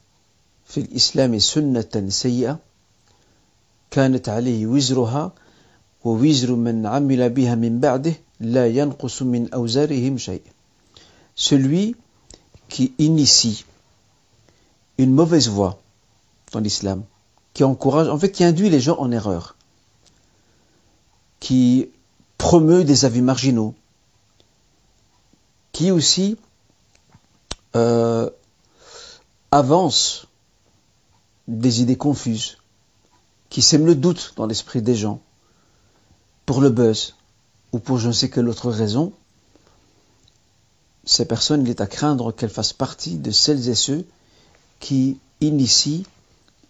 fil 0.64 0.88
islam 0.96 1.38
sunnatan 1.38 2.10
sayya 2.12 2.60
kanat 3.90 4.30
alayhi 4.30 4.66
wizruha 4.66 5.34
ووزر 6.05 6.55
من 6.55 6.87
عمل 6.87 7.29
بها 7.31 7.55
من 7.55 7.81
بعده 7.81 8.15
لا 8.41 8.67
ينقص 8.67 9.23
من 9.23 9.53
أوزارهم 9.55 10.19
شيء 10.19 10.43
Celui 11.37 11.97
qui 12.69 12.93
initie 12.99 13.65
une 14.99 15.13
mauvaise 15.13 15.49
voie 15.49 15.81
dans 16.53 16.61
l'islam 16.61 17.03
qui 17.55 17.65
encourage, 17.65 18.09
en 18.09 18.19
fait, 18.19 18.31
qui 18.31 18.45
induit 18.45 18.71
les 18.71 18.81
gens 18.81 18.97
en 18.99 19.11
erreur, 19.11 19.57
qui 21.41 21.89
promeut 22.39 22.85
des 22.85 23.05
avis 23.05 23.23
marginaux, 23.23 23.75
qui 25.73 25.91
aussi 25.91 26.37
euh, 27.77 28.31
avance 29.51 30.27
des 31.49 31.83
idées 31.83 31.97
confuses, 31.97 32.59
qui 33.49 33.63
sème 33.63 33.87
le 33.87 33.95
doute 33.95 34.35
dans 34.37 34.47
l'esprit 34.47 34.83
des 34.83 34.95
gens, 34.95 35.21
pour 36.46 36.62
le 36.62 36.70
buzz 36.70 37.16
ou 37.72 37.80
pour 37.80 37.98
je 37.98 38.08
ne 38.08 38.14
sais 38.14 38.30
quelle 38.30 38.48
autre 38.48 38.70
raison, 38.70 39.12
ces 41.04 41.26
personnes, 41.26 41.62
il 41.62 41.70
est 41.70 41.82
à 41.82 41.88
craindre 41.88 42.32
qu'elles 42.32 42.50
fassent 42.50 42.74
partie 42.74 43.18
de 43.18 43.32
celles 43.32 43.70
et 43.70 43.76
ceux 43.76 44.06
qui 44.80 45.20
initient 45.42 46.06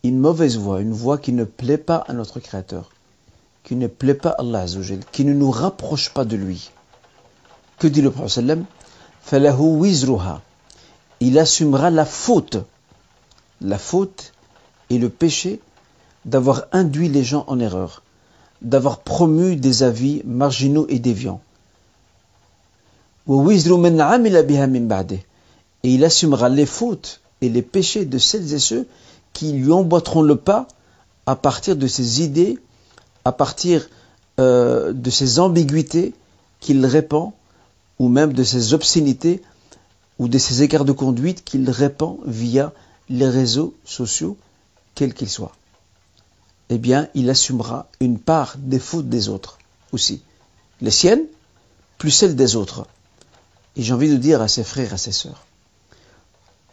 une 0.03 0.20
mauvaise 0.20 0.58
voix, 0.58 0.82
une 0.82 0.94
voix 0.94 1.17
qui 1.17 1.32
ne 1.32 1.46
plaît 1.46 1.77
pas 1.77 1.98
à 2.08 2.13
notre 2.13 2.39
Créateur, 2.39 2.91
qui 3.63 3.75
ne 3.75 3.88
plaît 3.88 4.13
pas 4.13 4.32
à 4.32 4.41
Allah 4.41 4.65
qui 5.12 5.25
ne 5.25 5.34
nous 5.34 5.51
rapproche 5.51 6.10
pas 6.10 6.25
de 6.25 6.36
lui. 6.36 6.70
Que 7.79 7.88
dit 7.88 8.01
le 8.01 8.12
Prophète 8.12 8.46
Il 11.20 11.39
assumera 11.39 11.89
la 11.89 12.05
faute, 12.05 12.58
la 13.62 13.77
faute 13.77 14.34
et 14.89 15.00
le 15.00 15.10
péché 15.10 15.62
d'avoir 16.25 16.65
induit 16.72 17.10
les 17.10 17.24
gens 17.24 17.46
en 17.48 17.60
erreur, 17.60 18.03
d'avoir 18.62 19.00
promu 19.00 19.56
des 19.56 19.84
avis 19.84 20.22
marginaux 20.26 20.86
et 20.90 21.00
déviants. 21.00 21.42
Et 25.84 25.94
il 25.94 26.04
assumera 26.04 26.50
les 26.50 26.66
fautes 26.66 27.22
et 27.42 27.50
les 27.50 27.62
péchés 27.62 28.06
de 28.06 28.18
celles 28.18 28.54
et 28.54 28.60
ceux 28.60 28.88
qui 29.34 29.52
lui 29.52 29.72
emboîteront 29.72 30.22
le 30.22 30.36
pas 30.36 30.68
à 31.26 31.36
partir 31.36 31.76
de 31.76 31.88
ses 31.88 32.22
idées, 32.22 32.60
à 33.26 33.32
partir 33.32 33.90
euh, 34.40 34.94
de 34.94 35.10
ses 35.10 35.40
ambiguïtés 35.40 36.14
qu'il 36.60 36.86
répand, 36.86 37.32
ou 38.00 38.10
même 38.10 38.34
de 38.34 38.44
ses 38.44 38.74
obscénités, 38.74 39.42
ou 40.20 40.28
de 40.28 40.38
ses 40.38 40.64
écarts 40.64 40.86
de 40.86 40.92
conduite 40.92 41.44
qu'il 41.44 41.70
répand 41.70 42.18
via 42.26 42.72
les 43.10 43.28
réseaux 43.28 43.74
sociaux, 43.86 44.38
quels 44.94 45.14
qu'ils 45.14 45.30
soient. 45.30 45.52
Eh 46.70 46.78
bien, 46.78 47.10
il 47.14 47.30
assumera 47.30 47.88
une 48.00 48.20
part 48.20 48.56
des 48.58 48.80
fautes 48.80 49.10
des 49.10 49.30
autres 49.30 49.60
aussi. 49.92 50.24
Les 50.82 50.92
siennes, 50.92 51.26
plus 51.98 52.12
celles 52.12 52.36
des 52.36 52.56
autres. 52.56 52.88
Et 53.76 53.84
j'ai 53.84 53.94
envie 53.94 54.10
de 54.10 54.18
dire 54.18 54.42
à 54.42 54.48
ses 54.48 54.64
frères 54.64 54.92
et 54.92 54.96
à 54.96 54.98
ses 54.98 55.12
sœurs, 55.12 55.46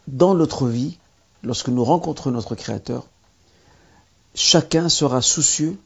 dans 0.07 0.33
notre 0.33 0.67
vie, 0.67 0.97
lorsque 1.43 1.69
nous 1.69 1.83
rencontrons 1.83 2.31
notre 2.31 2.55
Créateur, 2.55 3.05
chacun 4.33 4.89
sera 4.89 5.21
soucieux 5.21 5.77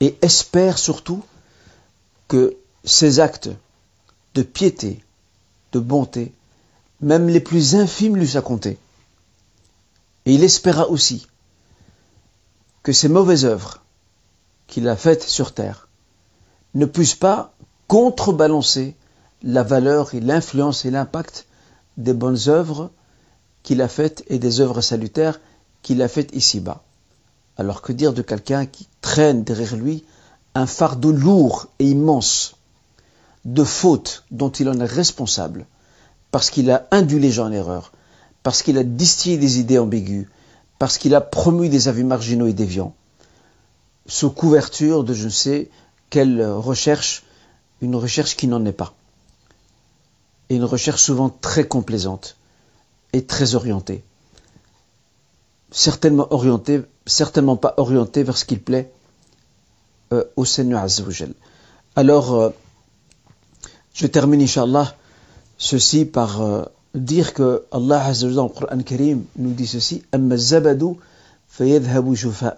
et 0.00 0.18
espère 0.22 0.78
surtout 0.78 1.22
que 2.26 2.56
ses 2.84 3.20
actes 3.20 3.50
de 4.34 4.42
piété, 4.42 5.02
de 5.72 5.78
bonté, 5.78 6.32
même 7.00 7.28
les 7.28 7.40
plus 7.40 7.76
infimes 7.76 8.16
lui 8.16 8.26
soient 8.26 8.42
comptés. 8.42 8.78
Et 10.26 10.34
il 10.34 10.44
espéra 10.44 10.88
aussi 10.88 11.26
que 12.88 12.94
ces 12.94 13.10
mauvaises 13.10 13.44
œuvres 13.44 13.82
qu'il 14.66 14.88
a 14.88 14.96
faites 14.96 15.22
sur 15.22 15.52
terre 15.52 15.88
ne 16.72 16.86
puissent 16.86 17.14
pas 17.14 17.52
contrebalancer 17.86 18.96
la 19.42 19.62
valeur 19.62 20.14
et 20.14 20.20
l'influence 20.20 20.86
et 20.86 20.90
l'impact 20.90 21.44
des 21.98 22.14
bonnes 22.14 22.48
œuvres 22.48 22.90
qu'il 23.62 23.82
a 23.82 23.88
faites 23.88 24.24
et 24.28 24.38
des 24.38 24.60
œuvres 24.60 24.80
salutaires 24.80 25.38
qu'il 25.82 26.00
a 26.00 26.08
faites 26.08 26.34
ici-bas. 26.34 26.82
Alors 27.58 27.82
que 27.82 27.92
dire 27.92 28.14
de 28.14 28.22
quelqu'un 28.22 28.64
qui 28.64 28.88
traîne 29.02 29.44
derrière 29.44 29.76
lui 29.76 30.06
un 30.54 30.64
fardeau 30.64 31.12
lourd 31.12 31.66
et 31.80 31.90
immense 31.90 32.56
de 33.44 33.64
fautes 33.64 34.24
dont 34.30 34.48
il 34.48 34.66
en 34.66 34.80
est 34.80 34.86
responsable, 34.86 35.66
parce 36.30 36.48
qu'il 36.48 36.70
a 36.70 36.88
induit 36.90 37.20
les 37.20 37.32
gens 37.32 37.48
en 37.48 37.52
erreur, 37.52 37.92
parce 38.42 38.62
qu'il 38.62 38.78
a 38.78 38.82
distillé 38.82 39.36
des 39.36 39.58
idées 39.58 39.78
ambiguës, 39.78 40.26
parce 40.78 40.98
qu'il 40.98 41.14
a 41.14 41.20
promu 41.20 41.68
des 41.68 41.88
avis 41.88 42.04
marginaux 42.04 42.46
et 42.46 42.52
déviants, 42.52 42.94
sous 44.06 44.30
couverture 44.30 45.04
de 45.04 45.14
je 45.14 45.24
ne 45.24 45.30
sais 45.30 45.70
quelle 46.10 46.44
recherche, 46.44 47.24
une 47.80 47.96
recherche 47.96 48.36
qui 48.36 48.46
n'en 48.46 48.64
est 48.64 48.72
pas. 48.72 48.94
Et 50.50 50.56
une 50.56 50.64
recherche 50.64 51.02
souvent 51.02 51.28
très 51.28 51.66
complaisante 51.66 52.36
et 53.12 53.24
très 53.24 53.54
orientée. 53.54 54.02
Certainement 55.70 56.26
orientée, 56.30 56.82
certainement 57.06 57.56
pas 57.56 57.74
orientée 57.76 58.22
vers 58.22 58.38
ce 58.38 58.46
qu'il 58.46 58.62
plaît 58.62 58.90
euh, 60.12 60.24
au 60.36 60.46
Seigneur 60.46 60.82
Azzawajal. 60.82 61.34
Alors, 61.96 62.34
euh, 62.34 62.50
je 63.92 64.06
termine, 64.06 64.40
Inch'Allah, 64.40 64.94
ceci 65.58 66.06
par 66.06 66.40
euh, 66.40 66.64
dire 66.94 67.34
que 67.34 67.64
Allah 67.70 68.10
le 68.12 68.48
Coran 68.48 68.82
Karim 68.82 69.24
nous 69.36 69.52
dit 69.52 69.66
ceci 69.66 70.02
Amma 70.12 70.36
zabadu 70.36 70.96
fayadhabu 71.48 72.16
shufa. 72.16 72.56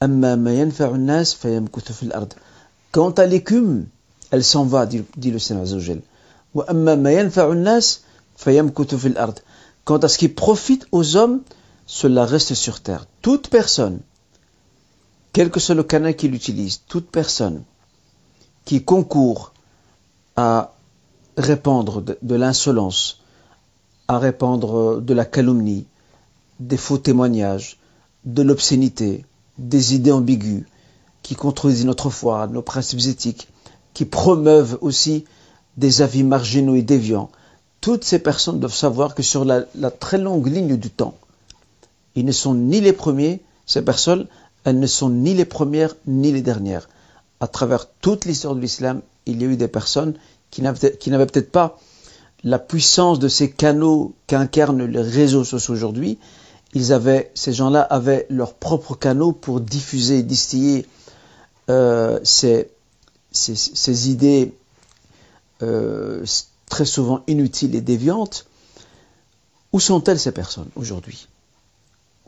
Amma 0.00 0.36
nas 0.36 1.34
fil 1.34 2.12
ard. 2.12 2.28
Quant 2.92 3.10
à 3.10 3.26
l'écume, 3.26 3.86
elle 4.30 4.44
s'en 4.44 4.64
va, 4.64 4.86
dit, 4.86 5.04
le 5.30 5.38
Seigneur 5.38 5.64
Azzawajal. 5.64 6.00
Wa 6.54 6.64
amma 6.68 6.96
nas 6.96 8.00
fil 8.36 9.16
ard. 9.16 9.34
Quant 9.84 9.98
à 9.98 10.08
ce 10.08 10.18
qui 10.18 10.28
profite 10.28 10.86
aux 10.92 11.16
hommes, 11.16 11.40
cela 11.86 12.24
reste 12.26 12.54
sur 12.54 12.80
terre. 12.80 13.06
Toute 13.22 13.48
personne 13.48 14.00
quel 15.38 15.50
que 15.50 15.60
soit 15.60 15.76
le 15.76 15.84
canal 15.84 16.16
qu'il 16.16 16.34
utilise, 16.34 16.82
toute 16.88 17.10
personne 17.10 17.62
qui 18.64 18.82
concourt 18.82 19.52
à 20.34 20.74
répandre 21.36 22.02
de, 22.02 22.34
l'insolence, 22.34 23.20
à 24.08 24.18
répandre 24.18 25.00
de 25.00 25.14
la 25.14 25.26
calomnie, 25.26 25.86
des 26.60 26.78
faux 26.78 26.98
témoignages, 26.98 27.78
de 28.24 28.42
l'obscénité, 28.42 29.24
des 29.58 29.94
idées 29.94 30.12
ambiguës, 30.12 30.64
qui 31.22 31.34
contredisent 31.34 31.84
notre 31.84 32.08
foi, 32.08 32.46
nos 32.46 32.62
principes 32.62 33.06
éthiques, 33.06 33.48
qui 33.92 34.06
promeuvent 34.06 34.78
aussi 34.80 35.24
des 35.76 36.00
avis 36.02 36.24
marginaux 36.24 36.74
et 36.74 36.82
déviants, 36.82 37.30
toutes 37.80 38.02
ces 38.02 38.18
personnes 38.18 38.60
doivent 38.60 38.74
savoir 38.74 39.14
que 39.14 39.22
sur 39.22 39.44
la, 39.44 39.64
la 39.74 39.90
très 39.90 40.18
longue 40.18 40.46
ligne 40.46 40.76
du 40.76 40.90
temps, 40.90 41.14
ils 42.14 42.24
ne 42.24 42.32
sont 42.32 42.54
ni 42.54 42.80
les 42.80 42.92
premiers, 42.92 43.42
ces 43.66 43.82
personnes, 43.82 44.26
elles 44.64 44.80
ne 44.80 44.86
sont 44.86 45.10
ni 45.10 45.34
les 45.34 45.44
premières 45.44 45.94
ni 46.06 46.32
les 46.32 46.42
dernières. 46.42 46.88
À 47.40 47.46
travers 47.46 47.88
toute 48.00 48.24
l'histoire 48.24 48.54
de 48.54 48.60
l'islam, 48.60 49.02
il 49.26 49.40
y 49.40 49.44
a 49.44 49.48
eu 49.48 49.56
des 49.56 49.68
personnes 49.68 50.14
qui 50.50 50.62
n'avaient 50.62 51.26
peut-être 51.26 51.52
pas 51.52 51.78
la 52.44 52.58
puissance 52.58 53.18
de 53.18 53.28
ces 53.28 53.50
canaux 53.50 54.14
qu'incarnent 54.26 54.84
les 54.84 55.02
réseaux 55.02 55.44
sociaux 55.44 55.74
aujourd'hui. 55.74 56.18
Ils 56.74 56.92
avaient, 56.92 57.30
ces 57.34 57.52
gens-là 57.52 57.80
avaient 57.80 58.26
leurs 58.30 58.54
propres 58.54 58.94
canaux 58.94 59.32
pour 59.32 59.60
diffuser, 59.60 60.22
distiller 60.22 60.86
euh, 61.70 62.20
ces, 62.22 62.70
ces, 63.32 64.10
idées 64.10 64.54
euh, 65.62 66.24
très 66.66 66.84
souvent 66.84 67.22
inutiles 67.26 67.74
et 67.74 67.80
déviantes. 67.80 68.46
Où 69.72 69.80
sont-elles 69.80 70.20
ces 70.20 70.32
personnes 70.32 70.68
aujourd'hui? 70.76 71.28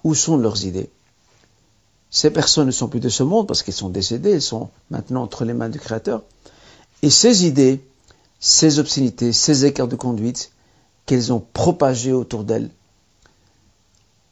Où 0.05 0.15
sont 0.15 0.37
leurs 0.37 0.65
idées? 0.65 0.91
Ces 2.11 2.31
personnes 2.31 2.67
ne 2.67 2.73
sont 2.73 2.89
plus 2.89 3.01
de 3.01 3.09
ce 3.09 3.23
monde 3.23 3.47
parce 3.47 3.63
qu'elles 3.63 3.75
sont 3.75 3.89
décédées, 3.89 4.33
elles 4.33 4.43
sont 4.43 4.71
maintenant 4.91 5.23
entre 5.23 5.45
les 5.45 5.55
mains 5.55 5.69
du 5.69 5.79
Créateur. 5.79 6.23
Et 7.03 7.11
ces 7.11 7.47
idées, 7.47 7.81
ces 8.41 8.79
obscénités, 8.79 9.33
ces 9.33 9.67
écarts 9.67 9.89
de 9.89 9.97
conduite 9.97 10.51
qu'elles 11.07 11.33
ont 11.33 11.45
propagés 11.53 12.13
autour 12.13 12.45
d'elles, 12.45 12.71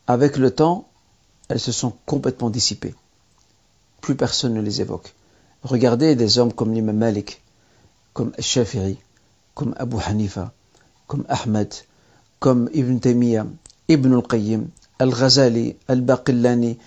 avec 0.07 0.39
le 0.39 0.51
temps, 0.51 0.89
elles 1.49 1.61
se 1.61 1.73
sont 1.73 1.93
complètement 2.07 2.49
dissipées. 2.49 2.95
Plus 4.01 4.17
personne 4.17 4.55
ne 4.55 4.63
les 4.63 4.81
évoque. 4.81 5.15
Regardez 5.63 6.15
des 6.15 6.39
hommes 6.39 6.53
comme 6.53 6.73
l'imam 6.73 6.97
Malik, 6.97 7.43
comme 8.15 8.33
Shafiri, 8.39 8.99
comme 9.55 9.75
Abu 9.77 9.97
Hanifa, 10.05 10.53
comme 11.07 11.25
Ahmed, 11.29 11.75
comme 12.39 12.71
Ibn 12.73 12.99
Taymiyyah, 12.99 13.47
Ibn 13.89 14.15
al-Qayyim, 14.15 14.69
Al-Ghazali, 14.99 15.77
Al-Baqillani, 15.89 16.79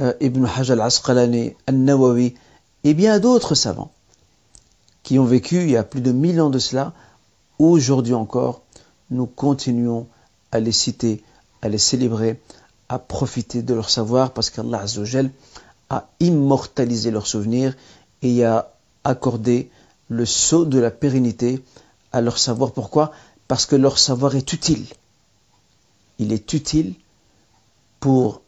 euh, 0.00 0.12
Ibn 0.20 0.44
Hajj 0.44 0.72
al-Asqalani, 0.72 1.54
al-Nawawi, 1.66 2.34
et 2.84 2.94
bien 2.94 3.20
d'autres 3.20 3.54
savants 3.54 3.92
qui 5.06 5.20
ont 5.20 5.24
vécu 5.24 5.62
il 5.62 5.70
y 5.70 5.76
a 5.76 5.84
plus 5.84 6.00
de 6.00 6.10
mille 6.10 6.40
ans 6.40 6.50
de 6.50 6.58
cela, 6.58 6.92
aujourd'hui 7.60 8.12
encore, 8.12 8.62
nous 9.10 9.26
continuons 9.26 10.08
à 10.50 10.58
les 10.58 10.72
citer, 10.72 11.22
à 11.62 11.68
les 11.68 11.78
célébrer, 11.78 12.40
à 12.88 12.98
profiter 12.98 13.62
de 13.62 13.72
leur 13.72 13.88
savoir 13.88 14.32
parce 14.32 14.50
qu'Allah 14.50 14.84
a 15.90 16.08
immortalisé 16.18 17.12
leurs 17.12 17.28
souvenirs 17.28 17.76
et 18.22 18.44
a 18.44 18.72
accordé 19.04 19.70
le 20.08 20.26
sceau 20.26 20.64
de 20.64 20.80
la 20.80 20.90
pérennité 20.90 21.62
à 22.10 22.20
leur 22.20 22.36
savoir. 22.36 22.72
Pourquoi? 22.72 23.12
Parce 23.46 23.64
que 23.64 23.76
leur 23.76 23.98
savoir 23.98 24.34
est 24.34 24.52
utile. 24.52 24.86
Il 26.18 26.32
est 26.32 26.52
utile 26.52 26.94
pour 28.00 28.42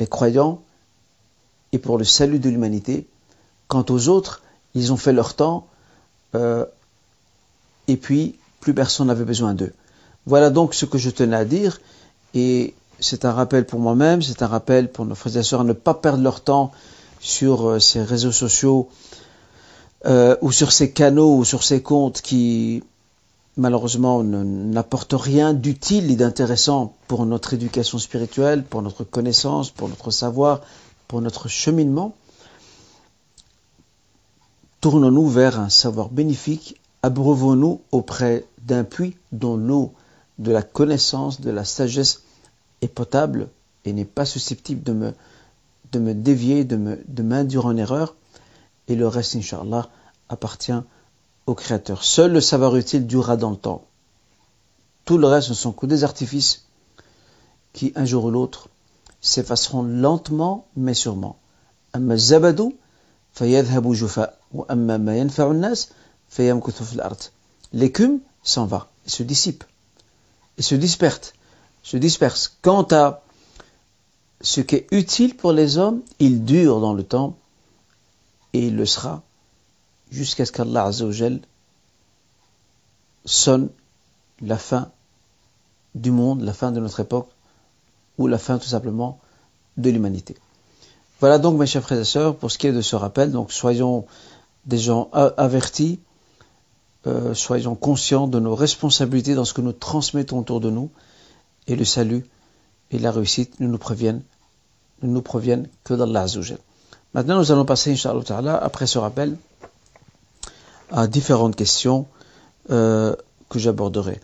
les 0.00 0.08
croyants, 0.08 0.60
et 1.70 1.78
pour 1.78 1.98
le 1.98 2.04
salut 2.04 2.40
de 2.40 2.50
l'humanité. 2.50 3.06
Quant 3.68 3.86
aux 3.90 4.08
autres, 4.08 4.42
ils 4.74 4.92
ont 4.92 4.96
fait 4.96 5.12
leur 5.12 5.34
temps 5.34 5.68
euh, 6.34 6.64
et 7.88 7.96
puis 7.96 8.36
plus 8.60 8.74
personne 8.74 9.08
n'avait 9.08 9.24
besoin 9.24 9.54
d'eux. 9.54 9.72
Voilà 10.26 10.50
donc 10.50 10.74
ce 10.74 10.86
que 10.86 10.98
je 10.98 11.10
tenais 11.10 11.36
à 11.36 11.44
dire 11.44 11.80
et 12.34 12.74
c'est 13.00 13.24
un 13.24 13.32
rappel 13.32 13.66
pour 13.66 13.80
moi-même, 13.80 14.22
c'est 14.22 14.42
un 14.42 14.46
rappel 14.46 14.90
pour 14.90 15.04
nos 15.04 15.14
frères 15.14 15.36
et 15.36 15.42
sœurs 15.42 15.60
à 15.60 15.64
ne 15.64 15.72
pas 15.72 15.94
perdre 15.94 16.22
leur 16.22 16.40
temps 16.40 16.72
sur 17.20 17.68
euh, 17.68 17.78
ces 17.78 18.02
réseaux 18.02 18.32
sociaux 18.32 18.88
euh, 20.06 20.36
ou 20.40 20.52
sur 20.52 20.72
ces 20.72 20.92
canaux 20.92 21.36
ou 21.36 21.44
sur 21.44 21.62
ces 21.62 21.82
comptes 21.82 22.20
qui 22.22 22.82
malheureusement 23.56 24.22
n'apportent 24.24 25.14
rien 25.16 25.54
d'utile 25.54 26.10
et 26.10 26.16
d'intéressant 26.16 26.94
pour 27.06 27.24
notre 27.24 27.54
éducation 27.54 27.98
spirituelle, 27.98 28.64
pour 28.64 28.82
notre 28.82 29.04
connaissance, 29.04 29.70
pour 29.70 29.88
notre 29.88 30.10
savoir, 30.10 30.60
pour 31.06 31.20
notre 31.20 31.48
cheminement, 31.48 32.14
tournons-nous 34.84 35.30
vers 35.30 35.58
un 35.60 35.70
savoir 35.70 36.10
bénéfique, 36.10 36.78
abreuvons-nous 37.02 37.80
auprès 37.90 38.44
d'un 38.60 38.84
puits 38.84 39.16
dont 39.32 39.56
l'eau 39.56 39.94
de 40.38 40.52
la 40.52 40.60
connaissance, 40.60 41.40
de 41.40 41.50
la 41.50 41.64
sagesse 41.64 42.24
est 42.82 42.88
potable 42.88 43.48
et 43.86 43.94
n'est 43.94 44.04
pas 44.04 44.26
susceptible 44.26 44.82
de 44.82 44.92
me, 44.92 45.14
de 45.92 45.98
me 46.00 46.12
dévier, 46.12 46.64
de 46.64 46.76
m'induire 47.22 47.62
de 47.62 47.68
en 47.68 47.76
erreur, 47.78 48.14
et 48.86 48.94
le 48.94 49.08
reste, 49.08 49.36
Inch'Allah, 49.36 49.88
appartient 50.28 50.82
au 51.46 51.54
Créateur. 51.54 52.04
Seul 52.04 52.34
le 52.34 52.42
savoir 52.42 52.76
utile 52.76 53.06
durera 53.06 53.38
dans 53.38 53.52
le 53.52 53.56
temps. 53.56 53.86
Tout 55.06 55.16
le 55.16 55.26
reste 55.26 55.48
ne 55.48 55.54
sont 55.54 55.72
que 55.72 55.86
des 55.86 56.04
artifices 56.04 56.66
qui, 57.72 57.94
un 57.96 58.04
jour 58.04 58.26
ou 58.26 58.30
l'autre, 58.30 58.68
s'effaceront 59.22 59.82
lentement 59.82 60.66
mais 60.76 60.92
sûrement. 60.92 61.38
L'écume 67.72 68.20
s'en 68.42 68.66
va, 68.66 68.88
se 69.06 69.22
dissipe, 69.22 69.64
et 70.58 70.62
se 70.62 70.74
disperse, 70.74 71.32
se 71.82 71.96
disperse. 71.96 72.56
Quant 72.62 72.86
à 72.90 73.22
ce 74.40 74.60
qui 74.60 74.76
est 74.76 74.86
utile 74.92 75.36
pour 75.36 75.52
les 75.52 75.78
hommes, 75.78 76.02
il 76.18 76.44
dure 76.44 76.80
dans 76.80 76.94
le 76.94 77.02
temps, 77.02 77.36
et 78.52 78.66
il 78.66 78.76
le 78.76 78.86
sera, 78.86 79.22
jusqu'à 80.10 80.46
ce 80.46 80.52
qu'Allah 80.52 80.90
sonne 83.24 83.70
la 84.40 84.58
fin 84.58 84.90
du 85.94 86.10
monde, 86.10 86.42
la 86.42 86.52
fin 86.52 86.70
de 86.70 86.80
notre 86.80 87.00
époque, 87.00 87.30
ou 88.18 88.26
la 88.26 88.38
fin 88.38 88.58
tout 88.58 88.68
simplement 88.68 89.18
de 89.76 89.90
l'humanité. 89.90 90.36
Voilà 91.24 91.38
donc 91.38 91.58
mes 91.58 91.64
chers 91.64 91.82
frères 91.82 92.00
et 92.00 92.04
sœurs 92.04 92.36
pour 92.36 92.50
ce 92.50 92.58
qui 92.58 92.66
est 92.66 92.72
de 92.72 92.82
ce 92.82 92.96
rappel. 92.96 93.32
Donc 93.32 93.50
soyons 93.50 94.04
des 94.66 94.76
gens 94.76 95.08
avertis, 95.10 95.98
euh, 97.06 97.32
soyons 97.32 97.74
conscients 97.74 98.28
de 98.28 98.38
nos 98.38 98.54
responsabilités 98.54 99.34
dans 99.34 99.46
ce 99.46 99.54
que 99.54 99.62
nous 99.62 99.72
transmettons 99.72 100.40
autour 100.40 100.60
de 100.60 100.68
nous 100.68 100.90
et 101.66 101.76
le 101.76 101.86
salut 101.86 102.26
et 102.90 102.98
la 102.98 103.10
réussite 103.10 103.58
ne 103.58 103.66
nous 103.66 103.78
proviennent, 103.78 104.20
ne 105.00 105.08
nous 105.08 105.22
proviennent 105.22 105.66
que 105.82 105.94
d'Allah 105.94 106.24
Azzawajal. 106.24 106.58
Maintenant 107.14 107.38
nous 107.38 107.50
allons 107.50 107.64
passer, 107.64 107.92
Inch'Allah 107.92 108.58
après 108.62 108.86
ce 108.86 108.98
rappel, 108.98 109.38
à 110.90 111.06
différentes 111.06 111.56
questions 111.56 112.06
euh, 112.68 113.16
que 113.48 113.58
j'aborderai. 113.58 114.20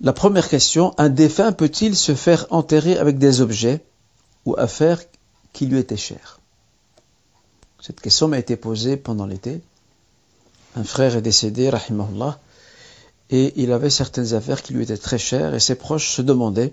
La 0.00 0.12
première 0.12 0.48
question, 0.48 0.94
un 0.98 1.10
défunt 1.10 1.52
peut-il 1.52 1.94
se 1.94 2.16
faire 2.16 2.48
enterrer 2.50 2.98
avec 2.98 3.18
des 3.18 3.40
objets 3.40 3.84
ou 4.46 4.56
affaires 4.58 4.98
qui 5.52 5.66
lui 5.66 5.78
étaient 5.78 5.96
chères 5.96 6.40
Cette 7.80 8.00
question 8.00 8.28
m'a 8.28 8.38
été 8.38 8.56
posée 8.56 8.96
pendant 8.96 9.26
l'été. 9.26 9.60
Un 10.76 10.84
frère 10.84 11.16
est 11.16 11.22
décédé, 11.22 11.70
rahimahullah, 11.70 12.38
et 13.30 13.52
il 13.60 13.72
avait 13.72 13.90
certaines 13.90 14.34
affaires 14.34 14.62
qui 14.62 14.72
lui 14.72 14.84
étaient 14.84 14.96
très 14.96 15.18
chères 15.18 15.54
et 15.54 15.60
ses 15.60 15.74
proches 15.74 16.10
se 16.10 16.22
demandaient 16.22 16.72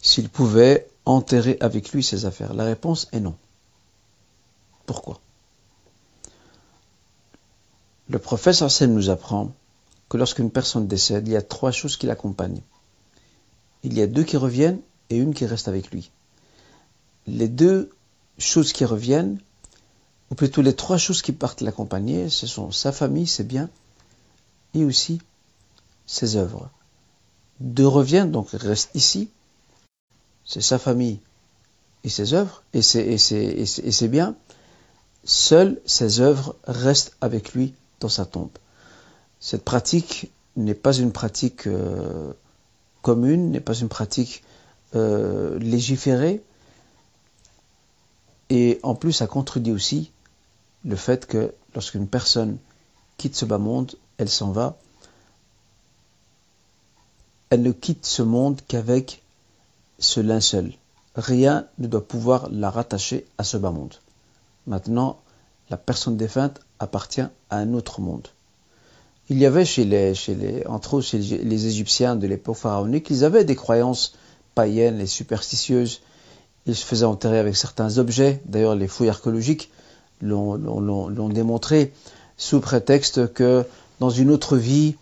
s'il 0.00 0.28
pouvait 0.28 0.88
enterrer 1.04 1.56
avec 1.60 1.92
lui 1.92 2.02
ses 2.02 2.26
affaires. 2.26 2.54
La 2.54 2.64
réponse 2.64 3.08
est 3.12 3.20
non. 3.20 3.36
Pourquoi? 4.86 5.20
Le 8.08 8.18
professeur 8.18 8.66
Hassan 8.66 8.94
nous 8.94 9.10
apprend 9.10 9.52
que 10.08 10.16
lorsqu'une 10.16 10.50
personne 10.50 10.86
décède, 10.86 11.26
il 11.26 11.32
y 11.32 11.36
a 11.36 11.42
trois 11.42 11.72
choses 11.72 11.96
qui 11.96 12.06
l'accompagnent. 12.06 12.62
Il 13.82 13.94
y 13.94 14.02
a 14.02 14.06
deux 14.06 14.22
qui 14.22 14.36
reviennent 14.36 14.80
et 15.10 15.16
une 15.16 15.34
qui 15.34 15.46
reste 15.46 15.68
avec 15.68 15.90
lui. 15.90 16.10
Les 17.26 17.48
deux 17.48 17.90
choses 18.38 18.72
qui 18.72 18.84
reviennent, 18.84 19.38
ou 20.30 20.34
plutôt 20.34 20.62
les 20.62 20.74
trois 20.74 20.98
choses 20.98 21.22
qui 21.22 21.32
partent 21.32 21.60
l'accompagner, 21.60 22.28
ce 22.28 22.46
sont 22.46 22.70
sa 22.70 22.92
famille, 22.92 23.26
ses 23.26 23.44
biens, 23.44 23.70
et 24.74 24.84
aussi 24.84 25.20
ses 26.06 26.36
œuvres. 26.36 26.70
Deux 27.60 27.86
reviennent, 27.86 28.30
donc 28.30 28.50
restent 28.52 28.94
ici, 28.94 29.30
c'est 30.44 30.60
sa 30.60 30.78
famille 30.78 31.18
et 32.04 32.08
ses 32.08 32.34
œuvres, 32.34 32.62
et 32.72 32.82
ses, 32.82 33.18
ses 33.18 34.08
biens. 34.08 34.36
Seules 35.24 35.80
ses 35.86 36.20
œuvres 36.20 36.54
restent 36.66 37.16
avec 37.20 37.54
lui 37.54 37.74
dans 37.98 38.08
sa 38.08 38.26
tombe. 38.26 38.50
Cette 39.40 39.64
pratique 39.64 40.30
n'est 40.56 40.74
pas 40.74 40.96
une 40.96 41.12
pratique 41.12 41.66
euh, 41.66 42.32
commune, 43.02 43.50
n'est 43.50 43.60
pas 43.60 43.74
une 43.74 43.88
pratique 43.88 44.44
euh, 44.94 45.58
légiférée, 45.58 46.42
et 48.50 48.78
en 48.82 48.94
plus 48.94 49.12
ça 49.12 49.26
contredit 49.26 49.72
aussi 49.72 50.10
le 50.84 50.96
fait 50.96 51.26
que 51.26 51.52
lorsqu'une 51.74 52.06
personne 52.06 52.58
quitte 53.16 53.36
ce 53.36 53.44
bas 53.44 53.58
monde, 53.58 53.96
elle 54.18 54.28
s'en 54.28 54.52
va, 54.52 54.76
elle 57.50 57.62
ne 57.62 57.72
quitte 57.72 58.06
ce 58.06 58.22
monde 58.22 58.60
qu'avec 58.66 59.22
ce 59.98 60.20
linceul. 60.20 60.72
Rien 61.14 61.66
ne 61.78 61.86
doit 61.86 62.06
pouvoir 62.06 62.48
la 62.50 62.70
rattacher 62.70 63.26
à 63.38 63.44
ce 63.44 63.56
bas 63.56 63.70
monde. 63.70 63.94
Maintenant, 64.66 65.18
la 65.70 65.76
personne 65.76 66.16
défunte 66.16 66.60
appartient 66.78 67.22
à 67.22 67.56
un 67.56 67.72
autre 67.72 68.00
monde. 68.00 68.28
Il 69.28 69.38
y 69.38 69.46
avait 69.46 69.64
chez 69.64 69.84
les, 69.84 70.14
chez 70.14 70.34
les, 70.34 70.66
entre 70.66 70.94
autres 70.94 71.06
chez 71.06 71.18
les 71.18 71.66
Égyptiens 71.66 72.14
de 72.14 72.26
l'époque 72.26 72.56
pharaonique, 72.56 73.10
ils 73.10 73.24
avaient 73.24 73.44
des 73.44 73.56
croyances 73.56 74.14
païennes 74.54 75.00
et 75.00 75.06
superstitieuses. 75.06 76.00
Ils 76.66 76.74
se 76.74 76.84
faisaient 76.84 77.04
enterrer 77.04 77.38
avec 77.38 77.56
certains 77.56 77.98
objets. 77.98 78.40
D'ailleurs, 78.44 78.74
les 78.74 78.88
fouilles 78.88 79.08
archéologiques 79.08 79.70
l'ont 80.20 81.28
démontré 81.28 81.92
sous 82.36 82.60
prétexte 82.60 83.32
que 83.32 83.64
dans 84.00 84.10
une 84.10 84.30
autre 84.30 84.56
vie, 84.56 84.96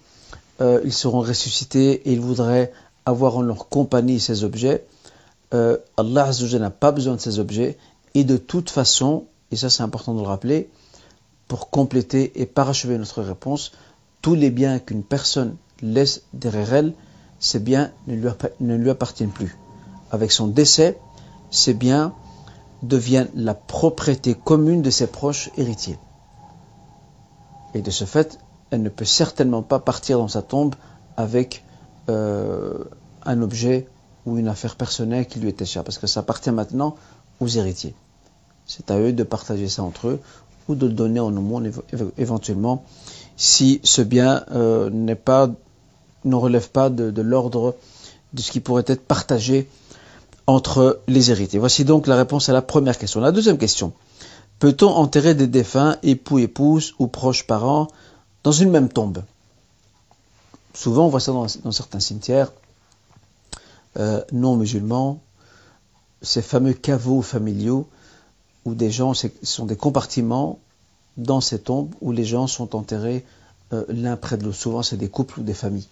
euh, 0.60 0.80
ils 0.84 0.92
seront 0.92 1.20
ressuscités 1.20 2.08
et 2.08 2.12
ils 2.12 2.20
voudraient 2.20 2.72
avoir 3.06 3.36
en 3.36 3.42
leur 3.42 3.68
compagnie 3.68 4.20
ces 4.20 4.44
objets. 4.44 4.86
Euh, 5.52 5.78
Allah 5.96 6.30
n'a 6.58 6.70
pas 6.70 6.92
besoin 6.92 7.16
de 7.16 7.20
ces 7.20 7.38
objets 7.38 7.76
et 8.14 8.24
de 8.24 8.36
toute 8.36 8.70
façon, 8.70 9.24
et 9.50 9.56
ça 9.56 9.70
c'est 9.70 9.82
important 9.82 10.14
de 10.14 10.20
le 10.20 10.26
rappeler, 10.26 10.70
pour 11.48 11.70
compléter 11.70 12.40
et 12.40 12.46
parachever 12.46 12.96
notre 12.96 13.22
réponse, 13.22 13.72
tous 14.22 14.34
les 14.34 14.50
biens 14.50 14.78
qu'une 14.78 15.02
personne 15.02 15.56
laisse 15.82 16.22
derrière 16.32 16.72
elle, 16.72 16.94
ces 17.40 17.58
biens 17.58 17.90
ne 18.06 18.76
lui 18.76 18.90
appartiennent 18.90 19.30
plus. 19.30 19.56
Avec 20.10 20.32
son 20.32 20.46
décès, 20.46 20.98
ces 21.50 21.74
biens 21.74 22.14
deviennent 22.82 23.30
la 23.34 23.54
propriété 23.54 24.34
commune 24.34 24.82
de 24.82 24.90
ses 24.90 25.06
proches 25.06 25.50
héritiers. 25.56 25.98
Et 27.74 27.82
de 27.82 27.90
ce 27.90 28.04
fait, 28.04 28.38
elle 28.70 28.82
ne 28.82 28.88
peut 28.88 29.04
certainement 29.04 29.62
pas 29.62 29.78
partir 29.78 30.18
dans 30.18 30.28
sa 30.28 30.42
tombe 30.42 30.74
avec 31.16 31.64
euh, 32.08 32.84
un 33.24 33.40
objet 33.42 33.88
ou 34.26 34.38
une 34.38 34.48
affaire 34.48 34.76
personnelle 34.76 35.26
qui 35.26 35.38
lui 35.38 35.48
était 35.48 35.64
chère, 35.64 35.84
parce 35.84 35.98
que 35.98 36.06
ça 36.06 36.20
appartient 36.20 36.50
maintenant 36.50 36.96
aux 37.40 37.48
héritiers. 37.48 37.94
C'est 38.66 38.90
à 38.90 38.98
eux 38.98 39.12
de 39.12 39.22
partager 39.22 39.68
ça 39.68 39.82
entre 39.82 40.08
eux 40.08 40.20
ou 40.68 40.74
de 40.74 40.86
le 40.86 40.92
donner 40.92 41.20
en 41.20 41.36
aumône 41.36 41.70
éventuellement 42.16 42.84
si 43.36 43.80
ce 43.84 44.00
bien 44.00 44.44
euh, 44.52 44.88
ne 44.90 46.34
relève 46.34 46.70
pas 46.70 46.90
de, 46.90 47.22
l'ordre 47.22 47.76
de 48.32 48.40
ce 48.40 48.50
qui 48.50 48.60
pourrait 48.60 48.84
être 48.86 49.04
partagé 49.04 49.68
entre 50.46 51.00
les 51.08 51.30
héritiers. 51.30 51.58
Voici 51.58 51.84
donc 51.84 52.06
la 52.06 52.16
réponse 52.16 52.48
à 52.48 52.52
la 52.52 52.62
première 52.62 52.98
question. 52.98 53.20
La 53.20 53.32
deuxième 53.32 53.58
question. 53.58 53.92
Peut-on 54.58 54.88
enterrer 54.88 55.34
des 55.34 55.46
défunts, 55.46 55.96
époux, 56.02 56.38
épouses 56.38 56.94
ou 56.98 57.06
proches 57.06 57.46
parents 57.46 57.88
dans 58.42 58.52
une 58.52 58.70
même 58.70 58.88
tombe? 58.88 59.24
Souvent, 60.74 61.06
on 61.06 61.08
voit 61.08 61.20
ça 61.20 61.32
dans, 61.32 61.48
certains 61.48 62.00
cimetières 62.00 62.52
euh, 63.96 64.22
non 64.32 64.56
musulmans, 64.56 65.20
ces 66.20 66.42
fameux 66.42 66.72
caveaux 66.72 67.22
familiaux 67.22 67.86
où 68.64 68.74
des 68.74 68.90
gens, 68.90 69.14
ce 69.14 69.28
sont 69.42 69.66
des 69.66 69.76
compartiments 69.76 70.58
dans 71.16 71.40
ces 71.40 71.60
tombes 71.60 71.94
où 72.00 72.10
les 72.10 72.24
gens 72.24 72.46
sont 72.46 72.74
enterrés 72.74 73.24
euh, 73.72 73.84
l'un 73.88 74.16
près 74.16 74.36
de 74.36 74.44
l'autre. 74.44 74.56
Souvent, 74.56 74.82
c'est 74.82 74.96
des 74.96 75.08
couples 75.08 75.40
ou 75.40 75.42
des 75.42 75.54
familles. 75.54 75.88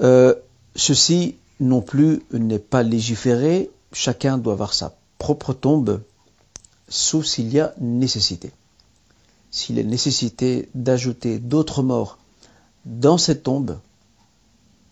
Euh, 0.00 0.34
ceci 0.74 1.36
non 1.60 1.80
plus 1.80 2.22
n'est 2.32 2.58
pas 2.58 2.82
légiféré. 2.82 3.70
Chacun 3.92 4.38
doit 4.38 4.52
avoir 4.52 4.74
sa 4.74 4.96
propre 5.18 5.52
tombe, 5.52 6.02
sauf 6.88 7.26
s'il 7.26 7.52
y 7.52 7.60
a 7.60 7.74
nécessité. 7.80 8.52
S'il 9.50 9.78
est 9.78 9.84
nécessité 9.84 10.68
d'ajouter 10.74 11.38
d'autres 11.38 11.82
morts 11.82 12.18
dans 12.84 13.18
cette 13.18 13.42
tombe, 13.42 13.78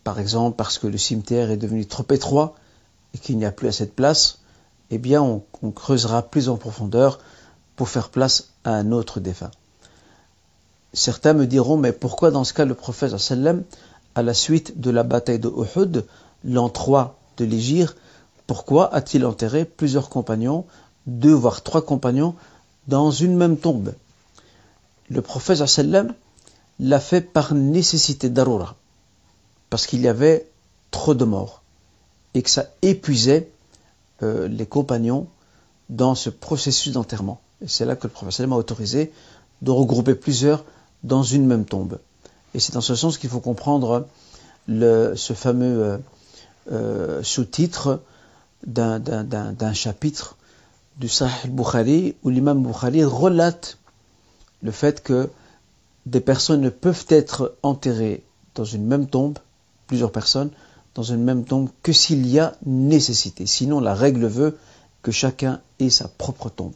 par 0.03 0.19
exemple 0.19 0.57
parce 0.57 0.79
que 0.79 0.87
le 0.87 0.99
cimetière 0.99 1.51
est 1.51 1.57
devenu 1.57 1.87
trop 1.87 2.07
étroit 2.11 2.55
et 3.15 3.19
qu'il 3.19 3.39
n'y 3.39 3.45
a 3.45 3.53
plus 3.53 3.69
assez 3.69 3.87
de 3.87 3.91
place, 3.91 4.39
eh 4.91 4.99
bien 4.99 5.23
on 5.23 5.71
creusera 5.71 6.23
plus 6.23 6.49
en 6.49 6.57
profondeur 6.57 7.19
pour 7.77 7.89
faire 7.89 8.09
place 8.09 8.49
à 8.65 8.71
un 8.75 8.93
autre 8.93 9.21
défunt. 9.21 9.51
Certains 10.93 11.35
me 11.35 11.47
diront, 11.47 11.77
mais 11.77 11.93
pourquoi 11.93 12.31
dans 12.31 12.45
ce 12.45 12.55
cas 12.55 12.65
le 12.65 12.75
prophète 12.75 13.15
à 14.15 14.23
la 14.23 14.35
suite 14.35 14.81
de 14.81 14.91
la 14.91 15.03
bataille 15.03 15.39
de 15.39 15.51
Uhud, 15.51 16.07
l'an 16.47 16.69
3 16.69 17.19
de 17.37 17.45
l'Égypte, 17.45 17.97
pourquoi 18.47 18.95
a-t-il 18.95 19.27
enterré 19.27 19.65
plusieurs 19.65 20.09
compagnons, 20.09 20.65
deux 21.07 21.33
voire 21.33 21.63
trois 21.63 21.85
compagnons, 21.85 22.35
dans 22.87 23.11
une 23.11 23.37
même 23.37 23.59
tombe? 23.59 23.95
Le 25.09 25.21
prophète 25.21 25.65
sallam 25.67 26.15
l'a 26.79 27.01
fait 27.01 27.21
par 27.21 27.55
nécessité 27.55 28.29
d'Arura, 28.31 28.77
parce 29.71 29.87
qu'il 29.87 30.01
y 30.01 30.09
avait 30.09 30.49
trop 30.91 31.15
de 31.15 31.25
morts, 31.25 31.63
et 32.35 32.43
que 32.43 32.51
ça 32.51 32.67
épuisait 32.83 33.51
euh, 34.23 34.49
les 34.49 34.67
compagnons 34.67 35.27
dans 35.91 36.15
ce 36.15 36.31
processus 36.31 36.93
d'enterrement. 36.93 37.41
Et 37.63 37.69
c'est 37.69 37.85
là 37.85 37.97
que 37.97 38.07
le 38.07 38.13
professeur 38.13 38.47
m'a 38.49 38.57
autorisé 38.57 39.13
de 39.63 39.71
regrouper 39.71 40.15
plusieurs 40.15 40.65
dans 41.03 41.23
une 41.23 41.47
même 41.47 41.65
tombe. 41.65 41.99
Et 42.55 42.61
c'est 42.61 42.75
dans 42.75 42.81
ce 42.81 42.95
sens 42.95 43.19
qu'il 43.19 43.31
faut 43.31 43.41
comprendre 43.41 44.07
ce 44.69 45.33
fameux 45.35 46.01
euh, 46.71 47.23
sous-titre 47.23 48.03
d'un 48.67 49.73
chapitre 49.73 50.37
du 50.99 51.09
Sahih 51.09 51.49
Bukhari 51.49 52.17
où 52.23 52.31
l'imam 52.31 52.63
Bukhari 52.63 53.05
relate 53.05 53.79
le 54.63 54.71
fait 54.71 55.03
que 55.03 55.31
des 56.07 56.21
personnes 56.21 56.61
ne 56.61 56.71
peuvent 56.71 57.07
être 57.09 57.57
enterrées 57.63 58.25
dans 58.55 58.65
une 58.65 58.87
même 58.87 59.07
tombe, 59.07 59.39
plusieurs 59.87 60.13
personnes, 60.13 60.51
dans 60.95 61.03
une 61.03 61.23
même 61.23 61.45
tombe, 61.45 61.69
que 61.83 61.93
s'il 61.93 62.27
y 62.27 62.39
a 62.39 62.55
nécessité. 62.65 63.47
Sinon, 63.47 63.81
la 63.81 63.95
règle 63.95 64.27
veut 64.27 64.57
que 65.03 65.13
chacun 65.13 65.61
ait 65.79 65.91
sa 65.91 66.09
propre 66.09 66.49
tombe. 66.49 66.75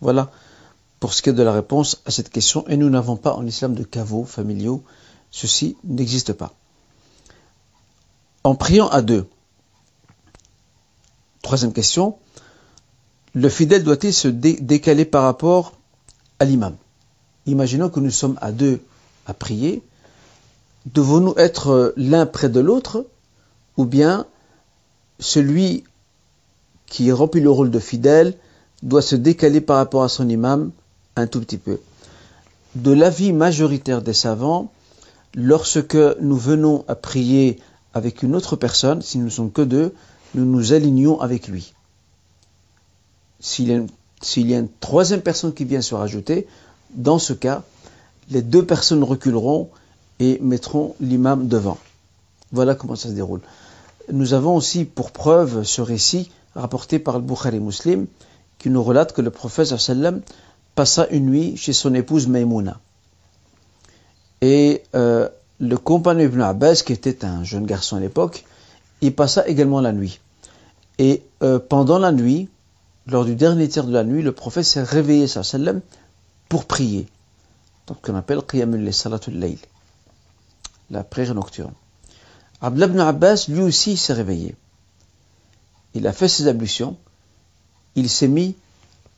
Voilà 0.00 0.30
pour 0.98 1.12
ce 1.12 1.20
qui 1.20 1.28
est 1.28 1.34
de 1.34 1.42
la 1.42 1.52
réponse 1.52 2.00
à 2.06 2.10
cette 2.10 2.30
question. 2.30 2.66
Et 2.68 2.76
nous 2.76 2.88
n'avons 2.88 3.16
pas 3.16 3.34
en 3.34 3.46
islam 3.46 3.74
de 3.74 3.84
caveaux 3.84 4.24
familiaux. 4.24 4.82
Ceci 5.30 5.76
n'existe 5.84 6.32
pas. 6.32 6.54
En 8.44 8.54
priant 8.54 8.88
à 8.88 9.02
deux, 9.02 9.26
Troisième 11.44 11.74
question, 11.74 12.16
le 13.34 13.50
fidèle 13.50 13.84
doit-il 13.84 14.14
se 14.14 14.28
décaler 14.28 15.04
par 15.04 15.24
rapport 15.24 15.74
à 16.38 16.46
l'imam? 16.46 16.74
Imaginons 17.44 17.90
que 17.90 18.00
nous 18.00 18.10
sommes 18.10 18.38
à 18.40 18.50
deux 18.50 18.80
à 19.26 19.34
prier. 19.34 19.82
Devons-nous 20.86 21.34
être 21.36 21.92
l'un 21.98 22.24
près 22.24 22.48
de 22.48 22.60
l'autre 22.60 23.04
ou 23.76 23.84
bien 23.84 24.24
celui 25.20 25.84
qui 26.86 27.12
remplit 27.12 27.42
le 27.42 27.50
rôle 27.50 27.70
de 27.70 27.78
fidèle 27.78 28.38
doit 28.82 29.02
se 29.02 29.16
décaler 29.16 29.60
par 29.60 29.76
rapport 29.76 30.02
à 30.02 30.08
son 30.08 30.26
imam 30.26 30.70
un 31.16 31.26
tout 31.26 31.40
petit 31.40 31.58
peu? 31.58 31.78
De 32.74 32.90
l'avis 32.90 33.34
majoritaire 33.34 34.00
des 34.00 34.14
savants, 34.14 34.72
lorsque 35.34 35.98
nous 36.22 36.38
venons 36.38 36.86
à 36.88 36.94
prier 36.94 37.60
avec 37.94 38.22
une 38.22 38.34
autre 38.34 38.56
personne, 38.56 39.00
si 39.00 39.18
nous 39.18 39.26
ne 39.26 39.30
sommes 39.30 39.52
que 39.52 39.62
deux, 39.62 39.94
nous 40.34 40.44
nous 40.44 40.72
alignons 40.72 41.20
avec 41.20 41.48
lui. 41.48 41.72
S'il 43.38 43.68
y, 43.68 44.54
a 44.54 44.58
une 44.58 44.68
troisième 44.80 45.20
personne 45.20 45.54
qui 45.54 45.64
vient 45.64 45.80
se 45.80 45.94
rajouter, 45.94 46.46
dans 46.94 47.18
ce 47.18 47.32
cas, 47.32 47.62
les 48.30 48.42
deux 48.42 48.64
personnes 48.66 49.04
reculeront 49.04 49.70
et 50.18 50.38
mettront 50.40 50.96
l'imam 51.00 51.46
devant. 51.46 51.78
Voilà 52.52 52.74
comment 52.74 52.96
ça 52.96 53.08
se 53.08 53.14
déroule. 53.14 53.40
Nous 54.12 54.34
avons 54.34 54.56
aussi 54.56 54.84
pour 54.84 55.12
preuve 55.12 55.62
ce 55.62 55.80
récit 55.80 56.30
rapporté 56.54 56.98
par 56.98 57.18
le 57.18 57.24
Bukhari 57.24 57.60
Muslim 57.60 58.06
qui 58.58 58.70
nous 58.70 58.82
relate 58.82 59.12
que 59.12 59.22
le 59.22 59.30
prophète 59.30 59.74
passa 60.74 61.06
une 61.08 61.26
nuit 61.26 61.56
chez 61.56 61.72
son 61.72 61.94
épouse 61.94 62.26
Maimouna. 62.26 62.80
Et 64.40 64.82
euh, 64.94 65.28
le 65.60 65.76
compagnon 65.76 66.24
Ibn 66.24 66.40
Abbas, 66.40 66.82
qui 66.84 66.92
était 66.92 67.24
un 67.24 67.44
jeune 67.44 67.66
garçon 67.66 67.96
à 67.96 68.00
l'époque, 68.00 68.44
il 69.00 69.14
passa 69.14 69.46
également 69.46 69.80
la 69.80 69.92
nuit. 69.92 70.20
Et 70.98 71.22
euh, 71.42 71.58
pendant 71.58 71.98
la 71.98 72.12
nuit, 72.12 72.48
lors 73.06 73.24
du 73.24 73.34
dernier 73.34 73.68
tiers 73.68 73.84
de 73.84 73.92
la 73.92 74.04
nuit, 74.04 74.22
le 74.22 74.32
prophète 74.32 74.64
s'est 74.64 74.82
réveillé 74.82 75.26
sallam 75.26 75.80
pour 76.48 76.64
prier. 76.64 77.06
Donc 77.86 78.00
qu'on 78.00 78.14
appelle 78.14 78.40
Qiyamul 78.42 78.92
Salatul 78.92 79.34
Layl, 79.34 79.58
la 80.90 81.04
prière 81.04 81.34
nocturne. 81.34 81.74
Abdullah 82.60 82.86
ibn 82.86 83.00
Abbas, 83.00 83.46
lui 83.48 83.60
aussi, 83.60 83.96
s'est 83.96 84.14
réveillé. 84.14 84.56
Il 85.92 86.06
a 86.06 86.12
fait 86.12 86.28
ses 86.28 86.48
ablutions, 86.48 86.96
il 87.94 88.08
s'est 88.08 88.28
mis 88.28 88.56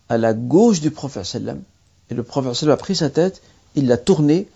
à 0.09 0.19
la 0.19 0.35
gauche 0.35 0.81
du 0.81 0.91
prophète 0.91 1.25
sallam, 1.25 1.63
et 2.11 2.15
le 2.15 2.23
prophète 2.23 2.69
a 2.69 2.77
pris 2.77 2.97
sa 2.97 3.09
tête, 3.09 3.41
il 3.77 3.87
l'a 3.87 3.97
tournée, 3.97 4.49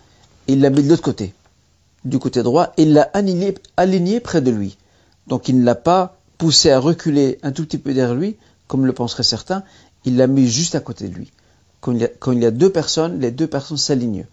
et 0.47 0.53
il 0.53 0.61
l'a 0.61 0.69
mis 0.69 0.83
de 0.83 0.89
l'autre 0.89 1.03
côté, 1.03 1.33
du 2.05 2.19
côté 2.19 2.43
droit, 2.43 2.73
et 2.77 2.83
il 2.83 2.93
l'a 2.93 3.09
aligné, 3.13 4.19
près 4.19 4.41
de 4.41 4.51
lui. 4.51 4.77
Donc 5.27 5.47
il 5.47 5.59
ne 5.59 5.65
l'a 5.65 5.75
pas 5.75 6.17
poussé 6.37 6.71
à 6.71 6.79
reculer 6.79 7.39
un 7.43 7.51
tout 7.51 7.65
petit 7.65 7.77
peu 7.77 7.93
derrière 7.93 8.15
lui, 8.15 8.37
comme 8.67 8.85
le 8.85 8.93
penseraient 8.93 9.23
certains, 9.23 9.63
il 10.05 10.17
l'a 10.17 10.27
mis 10.27 10.47
juste 10.47 10.75
à 10.75 10.79
côté 10.79 11.07
de 11.07 11.13
lui. 11.13 11.31
Quand 11.79 11.91
il, 11.91 11.99
y 11.99 12.05
a, 12.05 12.07
quand 12.07 12.31
il 12.31 12.39
y 12.39 12.45
a 12.45 12.51
deux 12.51 12.71
personnes, 12.71 13.19
les 13.19 13.31
deux 13.31 13.47
personnes 13.47 13.77
s'alignent. 13.77 14.25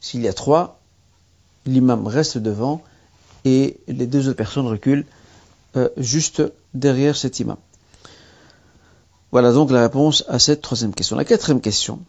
S'il 0.00 0.22
y 0.22 0.28
a 0.28 0.32
trois, 0.32 0.80
l'imam 1.66 2.06
reste 2.06 2.38
devant 2.38 2.82
et 3.44 3.78
les 3.88 4.06
deux 4.06 4.28
autres 4.28 4.36
personnes 4.36 4.66
reculent 4.66 5.06
euh, 5.76 5.88
juste 5.96 6.42
derrière 6.74 7.16
cet 7.16 7.40
imam. 7.40 7.56
Voilà 9.30 9.52
donc 9.52 9.70
la 9.70 9.82
réponse 9.82 10.24
à 10.28 10.38
cette 10.38 10.60
troisième 10.60 10.94
question. 10.94 11.16
La 11.16 11.24
quatrième 11.24 11.60
question. 11.60 12.00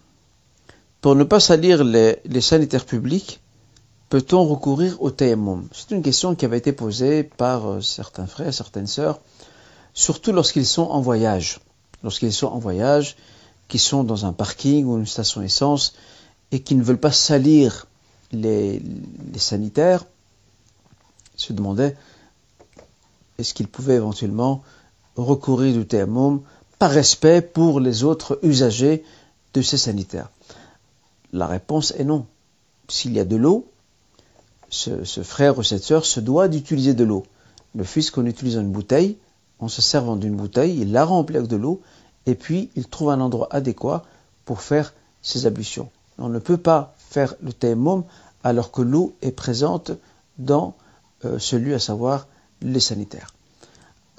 Pour 1.00 1.16
ne 1.16 1.24
pas 1.24 1.40
salir 1.40 1.84
les, 1.84 2.20
sanitaires 2.42 2.86
publics, 2.86 3.40
peut-on 4.14 4.46
recourir 4.46 5.02
au 5.02 5.10
tayammum 5.10 5.68
C'est 5.72 5.90
une 5.90 6.04
question 6.04 6.36
qui 6.36 6.46
avait 6.46 6.60
été 6.60 6.72
posée 6.72 7.24
par 7.24 7.66
euh, 7.66 7.82
certains 7.82 8.28
frères, 8.28 8.54
certaines 8.54 8.86
sœurs, 8.86 9.20
surtout 9.96 10.32
lorsqu'ils 10.32 10.68
sont 10.68 10.84
en 10.84 11.02
voyage. 11.02 11.60
Lorsqu'ils 12.04 12.32
sont 12.32 12.46
en 12.46 12.60
voyage, 12.60 13.18
qui 13.68 13.80
sont 13.80 14.04
dans 14.04 14.28
un 14.28 14.32
parking 14.32 14.86
ou 14.86 15.00
une 15.00 15.08
station 15.08 15.42
essence 15.42 15.96
et 16.52 16.60
qui 16.60 16.76
ne 16.76 16.84
veulent 16.84 17.00
pas 17.00 17.12
salir 17.12 17.88
les, 18.32 18.84
sanitaires, 19.36 20.06
se 21.36 21.52
demandaient 21.52 21.98
est-ce 23.40 23.56
qu'ils 23.56 23.68
pouvaient 23.68 23.96
éventuellement 23.96 24.62
recourir 25.16 25.74
du 25.74 25.88
tayammum 25.88 26.44
par 26.78 26.92
respect 26.92 27.42
pour 27.42 27.80
les 27.80 28.04
autres 28.04 28.38
usagers 28.44 29.04
de 29.56 29.64
ces 29.64 29.80
sanitaires? 29.80 30.30
La 31.32 31.48
réponse 31.48 31.96
est 31.98 32.04
non. 32.04 32.28
S'il 32.88 33.14
y 33.14 33.20
a 33.20 33.26
de 33.26 33.38
l'eau, 33.38 33.73
ce, 34.74 35.22
frère 35.22 35.58
ou 35.60 35.64
cette 35.64 35.84
sœur 35.84 36.06
se 36.06 36.20
doit 36.20 36.48
d'utiliser 36.48 36.94
de 36.94 37.04
l'eau. 37.04 37.24
Le 37.76 37.84
fils 37.84 38.10
qu'on 38.10 38.26
utilise 38.26 38.56
une 38.56 38.72
bouteille, 38.72 39.18
en 39.60 39.68
se 39.68 39.82
servant 39.82 40.16
d'une 40.16 40.36
bouteille, 40.36 40.80
il 40.80 40.92
la 40.92 41.06
remplit 41.06 41.38
avec 41.38 41.50
de 41.50 41.56
l'eau, 41.56 41.82
et 42.26 42.36
puis 42.36 42.70
il 42.76 42.88
trouve 42.88 43.12
un 43.12 43.22
endroit 43.22 43.48
adéquat 43.52 44.04
pour 44.46 44.62
faire 44.62 44.94
ses 45.22 45.46
ablutions. 45.46 45.90
On 46.18 46.30
ne 46.30 46.40
peut 46.40 46.58
pas 46.58 46.96
faire 46.98 47.36
le 47.42 47.54
tayammum 47.54 48.04
alors 48.44 48.72
que 48.72 48.82
l'eau 48.82 49.16
est 49.22 49.32
présente 49.32 49.92
dans 50.38 50.76
euh, 51.24 51.40
celui, 51.40 51.74
à 51.74 51.80
savoir 51.80 52.28
les 52.62 52.80
sanitaires. 52.80 53.34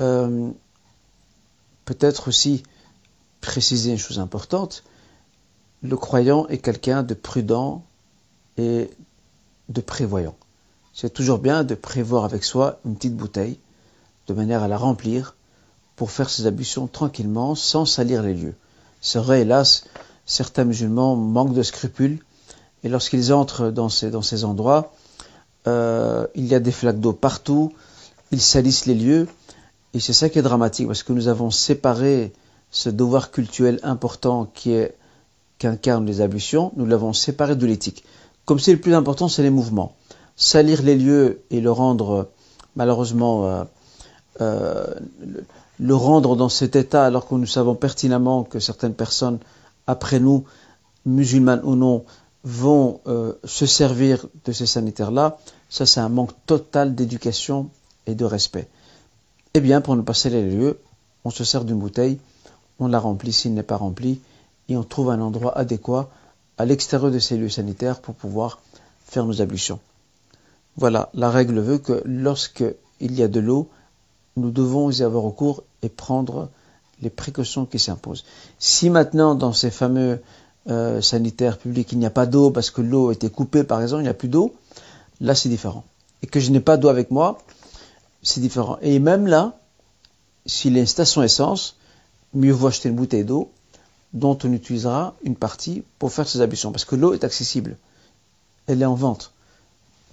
Euh, 0.00 0.50
peut-être 1.84 2.28
aussi 2.28 2.62
préciser 3.40 3.90
une 3.90 3.98
chose 3.98 4.20
importante, 4.20 4.84
le 5.82 5.96
croyant 5.96 6.46
est 6.46 6.58
quelqu'un 6.58 7.02
de 7.02 7.14
prudent 7.14 7.84
et 8.56 8.90
de 9.68 9.80
prévoyant. 9.80 10.36
C'est 10.96 11.12
toujours 11.12 11.38
bien 11.38 11.64
de 11.64 11.74
prévoir 11.74 12.22
avec 12.22 12.44
soi 12.44 12.78
une 12.84 12.94
petite 12.94 13.16
bouteille, 13.16 13.58
de 14.28 14.32
manière 14.32 14.62
à 14.62 14.68
la 14.68 14.78
remplir 14.78 15.34
pour 15.96 16.12
faire 16.12 16.30
ses 16.30 16.46
ablutions 16.46 16.86
tranquillement, 16.86 17.56
sans 17.56 17.84
salir 17.84 18.22
les 18.22 18.32
lieux. 18.32 18.54
C'est 19.00 19.18
vrai, 19.18 19.40
hélas, 19.40 19.86
certains 20.24 20.62
musulmans 20.62 21.16
manquent 21.16 21.52
de 21.52 21.64
scrupules, 21.64 22.20
et 22.84 22.88
lorsqu'ils 22.88 23.32
entrent 23.32 23.72
dans 23.72 23.88
ces, 23.88 24.44
endroits, 24.44 24.92
euh, 25.66 26.28
il 26.36 26.46
y 26.46 26.54
a 26.54 26.60
des 26.60 26.70
flaques 26.70 27.00
d'eau 27.00 27.12
partout, 27.12 27.72
ils 28.30 28.40
salissent 28.40 28.86
les 28.86 28.94
lieux, 28.94 29.26
et 29.94 30.00
c'est 30.00 30.12
ça 30.12 30.28
qui 30.28 30.38
est 30.38 30.42
dramatique, 30.42 30.86
parce 30.86 31.02
que 31.02 31.12
nous 31.12 31.26
avons 31.26 31.50
séparé 31.50 32.32
ce 32.70 32.88
devoir 32.88 33.32
cultuel 33.32 33.80
important 33.82 34.44
qui 34.54 34.70
est 34.70 34.94
qu'incarnent 35.58 36.06
les 36.06 36.20
ablutions, 36.20 36.70
nous 36.76 36.86
l'avons 36.86 37.12
séparé 37.12 37.56
de 37.56 37.66
l'éthique. 37.66 38.04
Comme 38.44 38.60
c'est 38.60 38.72
le 38.72 38.80
plus 38.80 38.94
important, 38.94 39.26
c'est 39.26 39.42
les 39.42 39.50
mouvements. 39.50 39.96
Salir 40.36 40.82
les 40.82 40.96
lieux 40.96 41.42
et 41.50 41.60
le 41.60 41.70
rendre, 41.70 42.28
malheureusement, 42.76 43.46
euh, 43.46 43.64
euh, 44.40 44.86
le 45.78 45.94
rendre 45.94 46.36
dans 46.36 46.48
cet 46.48 46.76
état 46.76 47.04
alors 47.04 47.28
que 47.28 47.34
nous 47.34 47.46
savons 47.46 47.74
pertinemment 47.74 48.44
que 48.44 48.58
certaines 48.58 48.94
personnes 48.94 49.38
après 49.86 50.20
nous, 50.20 50.44
musulmanes 51.06 51.60
ou 51.64 51.76
non, 51.76 52.04
vont 52.42 53.00
euh, 53.06 53.32
se 53.44 53.66
servir 53.66 54.26
de 54.44 54.52
ces 54.52 54.66
sanitaires-là, 54.66 55.38
ça 55.70 55.86
c'est 55.86 56.00
un 56.00 56.08
manque 56.08 56.32
total 56.46 56.94
d'éducation 56.94 57.70
et 58.06 58.14
de 58.14 58.24
respect. 58.24 58.68
Eh 59.54 59.60
bien, 59.60 59.80
pour 59.80 59.96
ne 59.96 60.02
pas 60.02 60.14
sceller 60.14 60.42
les 60.42 60.56
lieux, 60.56 60.78
on 61.24 61.30
se 61.30 61.44
sert 61.44 61.64
d'une 61.64 61.78
bouteille, 61.78 62.18
on 62.78 62.88
la 62.88 62.98
remplit 62.98 63.32
s'il 63.32 63.54
n'est 63.54 63.62
pas 63.62 63.76
rempli, 63.76 64.20
et 64.68 64.76
on 64.76 64.82
trouve 64.82 65.10
un 65.10 65.20
endroit 65.20 65.56
adéquat 65.56 66.10
à 66.58 66.64
l'extérieur 66.64 67.10
de 67.10 67.18
ces 67.18 67.36
lieux 67.36 67.48
sanitaires 67.48 68.00
pour 68.00 68.14
pouvoir 68.14 68.60
faire 69.06 69.24
nos 69.24 69.40
ablutions. 69.40 69.80
Voilà, 70.76 71.10
la 71.14 71.30
règle 71.30 71.60
veut 71.60 71.78
que 71.78 72.02
lorsqu'il 72.04 72.74
y 73.00 73.22
a 73.22 73.28
de 73.28 73.40
l'eau, 73.40 73.68
nous 74.36 74.50
devons 74.50 74.90
y 74.90 75.02
avoir 75.02 75.22
recours 75.22 75.62
et 75.82 75.88
prendre 75.88 76.48
les 77.00 77.10
précautions 77.10 77.66
qui 77.66 77.78
s'imposent. 77.78 78.24
Si 78.58 78.90
maintenant, 78.90 79.34
dans 79.34 79.52
ces 79.52 79.70
fameux 79.70 80.20
euh, 80.68 81.00
sanitaires 81.00 81.58
publics, 81.58 81.92
il 81.92 81.98
n'y 81.98 82.06
a 82.06 82.10
pas 82.10 82.26
d'eau 82.26 82.50
parce 82.50 82.70
que 82.70 82.80
l'eau 82.80 83.12
été 83.12 83.30
coupée, 83.30 83.64
par 83.64 83.82
exemple, 83.82 84.00
il 84.00 84.04
n'y 84.04 84.10
a 84.10 84.14
plus 84.14 84.28
d'eau, 84.28 84.54
là 85.20 85.34
c'est 85.34 85.48
différent. 85.48 85.84
Et 86.22 86.26
que 86.26 86.40
je 86.40 86.50
n'ai 86.50 86.60
pas 86.60 86.76
d'eau 86.76 86.88
avec 86.88 87.10
moi, 87.10 87.38
c'est 88.22 88.40
différent. 88.40 88.78
Et 88.80 88.98
même 88.98 89.26
là, 89.26 89.58
s'il 90.46 90.76
a 90.76 90.80
une 90.80 90.86
station 90.86 91.22
essence, 91.22 91.76
mieux 92.32 92.52
vaut 92.52 92.68
acheter 92.68 92.88
une 92.88 92.96
bouteille 92.96 93.24
d'eau 93.24 93.50
dont 94.14 94.38
on 94.44 94.52
utilisera 94.52 95.14
une 95.22 95.36
partie 95.36 95.82
pour 95.98 96.12
faire 96.12 96.28
ses 96.28 96.40
ablutions. 96.40 96.72
Parce 96.72 96.84
que 96.84 96.96
l'eau 96.96 97.14
est 97.14 97.24
accessible. 97.24 97.76
Elle 98.66 98.80
est 98.80 98.86
en 98.86 98.94
vente. 98.94 99.33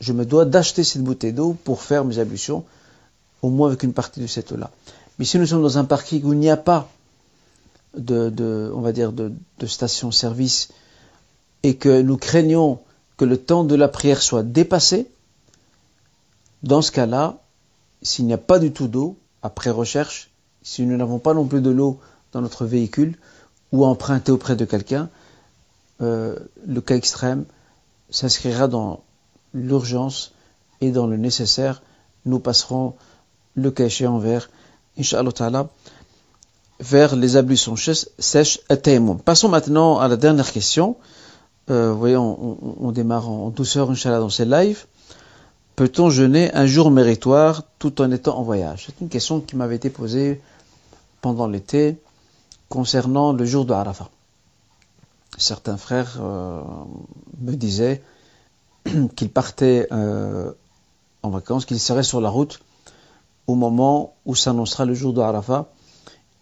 Je 0.01 0.13
me 0.13 0.25
dois 0.25 0.45
d'acheter 0.45 0.83
cette 0.83 1.03
bouteille 1.03 1.31
d'eau 1.31 1.55
pour 1.63 1.83
faire 1.83 2.03
mes 2.03 2.17
ablutions 2.17 2.65
au 3.43 3.49
moins 3.49 3.67
avec 3.67 3.83
une 3.83 3.93
partie 3.93 4.19
de 4.19 4.27
cette 4.27 4.51
eau-là. 4.51 4.71
Mais 5.19 5.25
si 5.25 5.37
nous 5.37 5.45
sommes 5.45 5.61
dans 5.61 5.77
un 5.77 5.85
parking 5.85 6.23
où 6.23 6.33
il 6.33 6.39
n'y 6.39 6.49
a 6.49 6.57
pas 6.57 6.89
de, 7.95 8.71
va 8.73 8.91
dire, 8.91 9.11
de, 9.11 9.31
station-service 9.63 10.69
et 11.61 11.75
que 11.75 12.01
nous 12.01 12.17
craignons 12.17 12.79
que 13.17 13.25
le 13.25 13.37
temps 13.37 13.63
de 13.63 13.75
la 13.75 13.87
prière 13.87 14.23
soit 14.23 14.41
dépassé, 14.41 15.07
dans 16.63 16.81
ce 16.81 16.91
cas-là, 16.91 17.37
s'il 18.01 18.25
n'y 18.25 18.33
a 18.33 18.39
pas 18.39 18.57
du 18.57 18.71
tout 18.71 18.87
d'eau, 18.87 19.17
après 19.43 19.69
recherche, 19.69 20.31
si 20.63 20.83
nous 20.83 20.97
n'avons 20.97 21.19
pas 21.19 21.35
non 21.35 21.45
plus 21.45 21.61
de 21.61 21.69
l'eau 21.69 21.99
dans 22.31 22.41
notre 22.41 22.65
véhicule 22.65 23.17
ou 23.71 23.85
emprunté 23.85 24.31
auprès 24.31 24.55
de 24.55 24.65
quelqu'un, 24.65 25.09
euh, 26.01 26.35
le 26.65 26.81
cas 26.81 26.95
extrême 26.95 27.45
s'inscrira 28.09 28.67
dans 28.67 29.03
l'urgence 29.53 30.33
et 30.79 30.91
dans 30.91 31.07
le 31.07 31.17
nécessaire. 31.17 31.81
Nous 32.25 32.39
passerons 32.39 32.95
le 33.55 33.71
cas 33.71 33.85
échéant 33.85 34.19
vers, 34.19 34.49
Inch'Allah 34.97 35.67
vers 36.79 37.15
les 37.15 37.37
ablutions 37.37 37.75
sèches 37.75 38.59
tayammum. 38.81 39.19
Passons 39.19 39.49
maintenant 39.49 39.99
à 39.99 40.07
la 40.07 40.17
dernière 40.17 40.51
question. 40.51 40.97
Euh, 41.69 41.93
voyons, 41.93 42.57
on, 42.79 42.91
démarre 42.91 43.29
en 43.29 43.49
douceur, 43.49 43.91
Inch'Allah, 43.91 44.19
dans 44.19 44.29
ces 44.29 44.45
lives. 44.45 44.85
Peut-on 45.75 46.09
jeûner 46.09 46.53
un 46.53 46.65
jour 46.65 46.91
méritoire 46.91 47.63
tout 47.79 48.01
en 48.01 48.11
étant 48.11 48.37
en 48.37 48.43
voyage? 48.43 48.85
C'est 48.87 49.01
une 49.01 49.09
question 49.09 49.39
qui 49.39 49.55
m'avait 49.55 49.75
été 49.75 49.89
posée 49.89 50.41
pendant 51.21 51.47
l'été 51.47 51.97
concernant 52.67 53.31
le 53.31 53.45
jour 53.45 53.65
de 53.65 53.73
Arafat. 53.73 54.09
Certains 55.37 55.77
frères 55.77 56.17
euh, 56.19 56.61
me 57.39 57.55
disaient 57.55 58.01
qu'ils 59.15 59.29
partaient 59.29 59.87
euh, 59.91 60.51
en 61.23 61.29
vacances, 61.29 61.65
qu'ils 61.65 61.79
seraient 61.79 62.03
sur 62.03 62.21
la 62.21 62.29
route 62.29 62.59
au 63.47 63.55
moment 63.55 64.15
où 64.25 64.35
s'annoncera 64.35 64.85
le 64.85 64.93
jour 64.93 65.13
de 65.13 65.21
Arafat. 65.21 65.71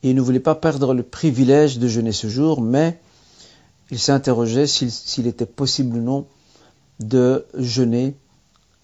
Et 0.04 0.12
ils 0.12 0.16
ne 0.16 0.22
voulaient 0.22 0.40
pas 0.40 0.56
perdre 0.56 0.94
le 0.94 1.04
privilège 1.04 1.78
de 1.78 1.88
jeûner 1.88 2.14
ce 2.14 2.28
jour, 2.28 2.62
mais 2.62 3.02
il 3.92 4.00
s'est 4.00 4.12
interrogé 4.12 4.68
s'il 4.68 5.28
était 5.28 5.46
possible 5.46 5.98
ou 5.98 6.02
non 6.02 6.28
de 7.00 7.46
jeûner 7.56 8.16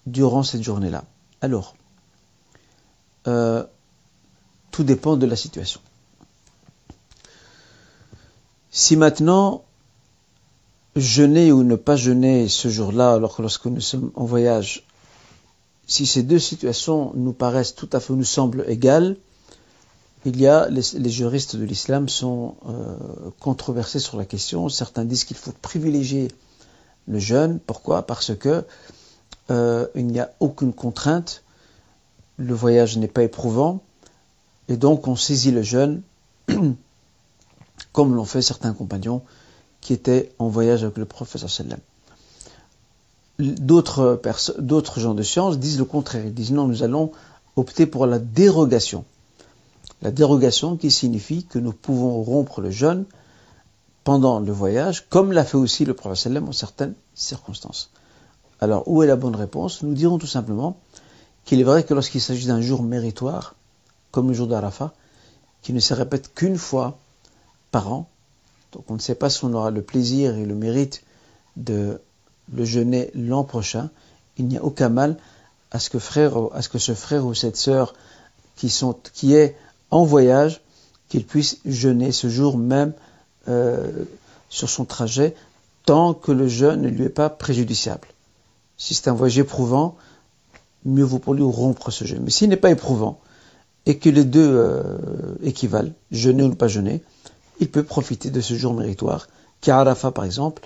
durant 0.06 0.42
cette 0.42 0.62
journée-là. 0.62 1.04
Alors, 1.40 1.74
euh, 3.26 3.64
tout 4.70 4.84
dépend 4.84 5.16
de 5.16 5.26
la 5.26 5.36
situation. 5.36 5.80
Si 8.70 8.96
maintenant, 8.96 9.64
jeûner 10.96 11.52
ou 11.52 11.62
ne 11.62 11.76
pas 11.76 11.96
jeûner 11.96 12.48
ce 12.48 12.68
jour-là, 12.68 13.12
alors 13.12 13.36
que 13.36 13.42
lorsque 13.42 13.66
nous 13.66 13.80
sommes 13.80 14.10
en 14.14 14.24
voyage, 14.24 14.86
si 15.86 16.06
ces 16.06 16.22
deux 16.22 16.38
situations 16.38 17.12
nous 17.14 17.34
paraissent 17.34 17.74
tout 17.74 17.88
à 17.92 18.00
fait, 18.00 18.14
nous 18.14 18.24
semblent 18.24 18.64
égales, 18.66 19.16
il 20.24 20.40
y 20.40 20.48
a, 20.48 20.68
les, 20.68 21.10
juristes 21.10 21.54
de 21.54 21.64
l'islam 21.64 22.08
sont 22.08 22.56
euh, 22.68 22.96
controversés 23.38 24.00
sur 24.00 24.16
la 24.16 24.24
question. 24.24 24.68
Certains 24.68 25.04
disent 25.04 25.22
qu'il 25.22 25.36
faut 25.36 25.52
privilégier 25.62 26.32
le 27.06 27.20
jeûne. 27.20 27.60
Pourquoi? 27.64 28.04
Parce 28.04 28.34
que 28.34 28.64
euh, 29.50 29.86
il 29.94 30.06
n'y 30.08 30.18
a 30.18 30.32
aucune 30.40 30.72
contrainte, 30.72 31.44
le 32.38 32.54
voyage 32.54 32.98
n'est 32.98 33.06
pas 33.06 33.22
éprouvant, 33.22 33.82
et 34.66 34.76
donc 34.76 35.06
on 35.06 35.14
saisit 35.14 35.52
le 35.52 35.62
jeûne, 35.62 36.02
comme 37.92 38.16
l'ont 38.16 38.24
fait 38.24 38.42
certains 38.42 38.72
compagnons 38.72 39.22
qui 39.80 39.92
étaient 39.92 40.32
en 40.38 40.48
voyage 40.48 40.84
avec 40.84 40.96
le 40.96 41.04
prophète 41.04 41.46
sallam. 41.48 41.78
D'autres, 43.38 44.20
d'autres 44.58 45.00
gens 45.00 45.14
de 45.14 45.22
science 45.22 45.58
disent 45.58 45.78
le 45.78 45.84
contraire. 45.84 46.24
Ils 46.24 46.34
disent 46.34 46.52
non, 46.52 46.66
nous 46.66 46.82
allons 46.82 47.12
opter 47.56 47.86
pour 47.86 48.06
la 48.06 48.18
dérogation. 48.18 49.04
La 50.02 50.10
dérogation 50.10 50.76
qui 50.76 50.90
signifie 50.90 51.44
que 51.44 51.58
nous 51.58 51.72
pouvons 51.72 52.22
rompre 52.22 52.60
le 52.60 52.70
jeûne 52.70 53.04
pendant 54.04 54.40
le 54.40 54.52
voyage, 54.52 55.06
comme 55.08 55.32
l'a 55.32 55.44
fait 55.44 55.56
aussi 55.56 55.84
le 55.84 55.94
prophète 55.94 56.18
sallam 56.18 56.48
en 56.48 56.52
certaines 56.52 56.94
circonstances. 57.14 57.90
Alors, 58.60 58.88
où 58.88 59.02
est 59.02 59.06
la 59.06 59.16
bonne 59.16 59.36
réponse? 59.36 59.82
Nous 59.82 59.94
dirons 59.94 60.18
tout 60.18 60.26
simplement 60.26 60.78
qu'il 61.44 61.60
est 61.60 61.64
vrai 61.64 61.84
que 61.84 61.94
lorsqu'il 61.94 62.20
s'agit 62.20 62.46
d'un 62.46 62.60
jour 62.60 62.82
méritoire, 62.82 63.54
comme 64.10 64.28
le 64.28 64.34
jour 64.34 64.46
d'Arafat, 64.46 64.92
qui 65.62 65.72
ne 65.72 65.80
se 65.80 65.92
répète 65.94 66.32
qu'une 66.34 66.56
fois 66.56 66.98
par 67.70 67.92
an, 67.92 68.08
donc 68.72 68.84
on 68.88 68.94
ne 68.94 69.00
sait 69.00 69.14
pas 69.14 69.30
si 69.30 69.44
on 69.44 69.52
aura 69.54 69.70
le 69.70 69.82
plaisir 69.82 70.36
et 70.36 70.44
le 70.44 70.54
mérite 70.54 71.02
de 71.56 72.00
le 72.52 72.64
jeûner 72.64 73.10
l'an 73.14 73.44
prochain, 73.44 73.90
il 74.36 74.46
n'y 74.46 74.58
a 74.58 74.64
aucun 74.64 74.88
mal 74.88 75.16
à 75.70 75.78
ce 75.78 75.90
que, 75.90 75.98
frère, 75.98 76.34
ce 76.60 76.94
frère 76.94 77.26
ou 77.26 77.34
cette 77.34 77.56
sœur 77.56 77.94
qui 78.56 79.34
est 79.34 79.56
en 79.90 80.04
voyage, 80.04 80.62
qu'il 81.08 81.24
puisse 81.24 81.58
jeûner 81.64 82.12
ce 82.12 82.28
jour 82.28 82.58
même 82.58 82.92
euh, 83.48 84.04
sur 84.48 84.68
son 84.68 84.84
trajet, 84.84 85.34
tant 85.84 86.14
que 86.14 86.32
le 86.32 86.48
jeûne 86.48 86.82
ne 86.82 86.88
lui 86.88 87.04
est 87.04 87.08
pas 87.08 87.30
préjudiciable. 87.30 88.08
Si 88.76 88.94
c'est 88.94 89.08
un 89.08 89.14
voyage 89.14 89.38
éprouvant, 89.38 89.96
mieux 90.84 91.04
vaut 91.04 91.18
pour 91.18 91.34
lui 91.34 91.42
rompre 91.42 91.90
ce 91.90 92.04
jeûne. 92.04 92.22
Mais 92.22 92.30
s'il 92.30 92.48
n'est 92.48 92.56
pas 92.56 92.70
éprouvant, 92.70 93.20
et 93.86 93.98
que 93.98 94.08
les 94.08 94.24
deux 94.24 94.48
euh, 94.50 94.98
équivalent, 95.42 95.92
jeûner 96.10 96.42
ou 96.42 96.48
ne 96.48 96.54
pas 96.54 96.68
jeûner, 96.68 97.02
il 97.60 97.70
peut 97.70 97.82
profiter 97.82 98.30
de 98.30 98.40
ce 98.40 98.54
jour 98.54 98.74
méritoire, 98.74 99.28
qui 99.60 99.70
Arafat 99.70 100.12
par 100.12 100.24
exemple, 100.24 100.62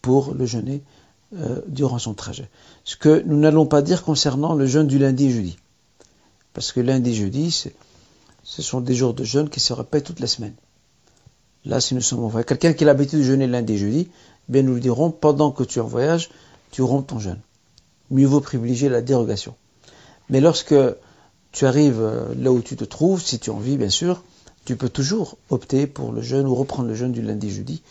pour 0.00 0.34
le 0.34 0.46
jeûner 0.46 0.82
euh, 1.36 1.60
durant 1.66 1.98
son 1.98 2.14
trajet. 2.14 2.48
Ce 2.84 2.96
que 2.96 3.22
nous 3.24 3.38
n'allons 3.38 3.66
pas 3.66 3.82
dire 3.82 4.02
concernant 4.02 4.54
le 4.54 4.66
jeûne 4.66 4.86
du 4.86 4.98
lundi 4.98 5.26
et 5.26 5.30
jeudi. 5.30 5.56
Parce 6.52 6.72
que 6.72 6.80
lundi 6.80 7.10
et 7.10 7.14
jeudi, 7.14 7.64
ce 8.42 8.62
sont 8.62 8.80
des 8.80 8.94
jours 8.94 9.14
de 9.14 9.24
jeûne 9.24 9.48
qui 9.48 9.60
se 9.60 9.72
répètent 9.72 10.04
toute 10.04 10.20
la 10.20 10.26
semaine. 10.26 10.54
Là, 11.64 11.80
si 11.80 11.94
nous 11.94 12.00
sommes 12.00 12.24
en 12.24 12.28
voyage, 12.28 12.46
quelqu'un 12.46 12.72
qui 12.72 12.84
a 12.84 12.86
l'habitude 12.86 13.20
de 13.20 13.24
jeûner 13.24 13.46
lundi 13.46 13.74
et 13.74 13.78
jeudi, 13.78 14.08
bien 14.48 14.62
nous 14.62 14.74
lui 14.74 14.80
dirons, 14.80 15.10
pendant 15.10 15.52
que 15.52 15.62
tu 15.62 15.80
en 15.80 15.86
voyage, 15.86 16.30
tu 16.72 16.82
rompes 16.82 17.06
ton 17.06 17.20
jeûne. 17.20 17.40
Mieux 18.10 18.26
vaut 18.26 18.40
privilégier 18.40 18.88
la 18.88 19.00
dérogation. 19.00 19.54
Mais 20.28 20.40
lorsque 20.40 20.74
tu 21.52 21.66
arrives 21.66 22.00
euh, 22.00 22.34
là 22.36 22.50
où 22.50 22.60
tu 22.60 22.76
te 22.76 22.84
trouves, 22.84 23.22
si 23.22 23.38
tu 23.38 23.50
en 23.50 23.58
vis 23.58 23.76
bien 23.76 23.90
sûr, 23.90 24.22
tu 24.64 24.76
peux 24.76 24.88
toujours 24.88 25.36
opter 25.50 25.86
pour 25.86 26.12
le 26.12 26.22
jeûne 26.22 26.46
ou 26.46 26.54
reprendre 26.54 26.88
le 26.88 26.94
jeûne 26.94 27.12
du 27.12 27.22
lundi 27.22 27.50
jeudi. 27.50 27.82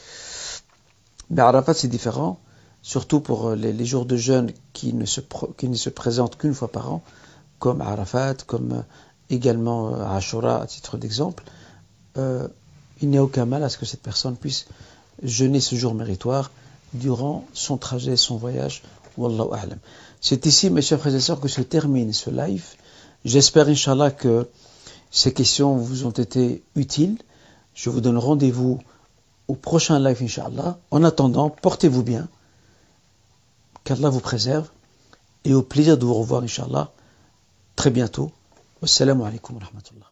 Mais 1.29 1.41
Arafat 1.41 1.73
c'est 1.73 1.87
différent, 1.87 2.39
surtout 2.81 3.19
pour 3.19 3.49
euh, 3.49 3.55
les, 3.55 3.85
jours 3.85 4.05
de 4.05 4.17
jeûne 4.17 4.51
qui 4.73 4.93
ne 4.93 5.05
se, 5.05 5.21
qui 5.57 5.69
ne 5.69 5.75
se 5.75 5.89
présentent 5.89 6.37
qu'une 6.37 6.53
fois 6.53 6.71
par 6.71 6.91
an, 6.91 7.03
comme 7.59 7.81
Arafat, 7.81 8.35
comme 8.47 8.73
euh, 8.73 8.81
également 9.29 9.93
Ashura 9.95 10.61
à 10.61 10.67
titre 10.67 10.97
d'exemple. 10.97 11.43
il 12.17 13.09
n'y 13.09 13.17
a 13.17 13.23
aucun 13.23 13.45
mal 13.45 13.63
à 13.63 13.69
ce 13.69 13.77
que 13.77 13.85
cette 13.85 14.01
personne 14.01 14.35
puisse 14.35 14.65
jeûner 15.23 15.61
ce 15.61 15.75
jour 15.75 15.93
méritoire 15.93 16.51
durant 16.93 17.45
son 17.53 17.77
trajet, 17.77 18.17
son 18.17 18.37
voyage. 18.37 18.83
Wallahu 19.17 19.53
a'lam. 19.53 19.79
C'est 20.19 20.45
ici, 20.45 20.69
mes 20.69 20.81
chers 20.81 20.99
frères 20.99 21.15
et 21.15 21.19
sœurs, 21.19 21.39
que 21.39 21.47
se 21.47 21.61
termine 21.61 22.13
ce 22.13 22.29
live. 22.29 22.65
J'espère, 23.25 23.67
Inch'Allah, 23.67 24.11
que 24.11 24.47
ces 25.11 25.33
questions 25.33 25.75
vous 25.75 26.05
ont 26.05 26.11
été 26.11 26.63
utiles. 26.75 27.17
Je 27.73 27.89
vous 27.89 28.01
donne 28.01 28.17
rendez-vous 28.17 28.79
au 29.47 29.55
prochain 29.55 29.99
live, 29.99 30.23
Inch'Allah. 30.23 30.79
En 30.89 31.03
attendant, 31.03 31.49
portez-vous 31.49 32.03
bien. 32.03 32.29
Qu'Allah 33.83 34.09
vous 34.09 34.21
préserve. 34.21 34.69
Et 35.43 35.53
au 35.53 35.61
plaisir 35.61 35.97
de 35.97 36.05
vous 36.05 36.13
revoir, 36.13 36.43
Inch'Allah, 36.43 36.91
très 37.75 37.89
bientôt. 37.89 38.31
Wassalamu 38.81 39.23
alaikum 39.23 39.57
wa 39.57 39.65
rahmatullah. 39.65 40.10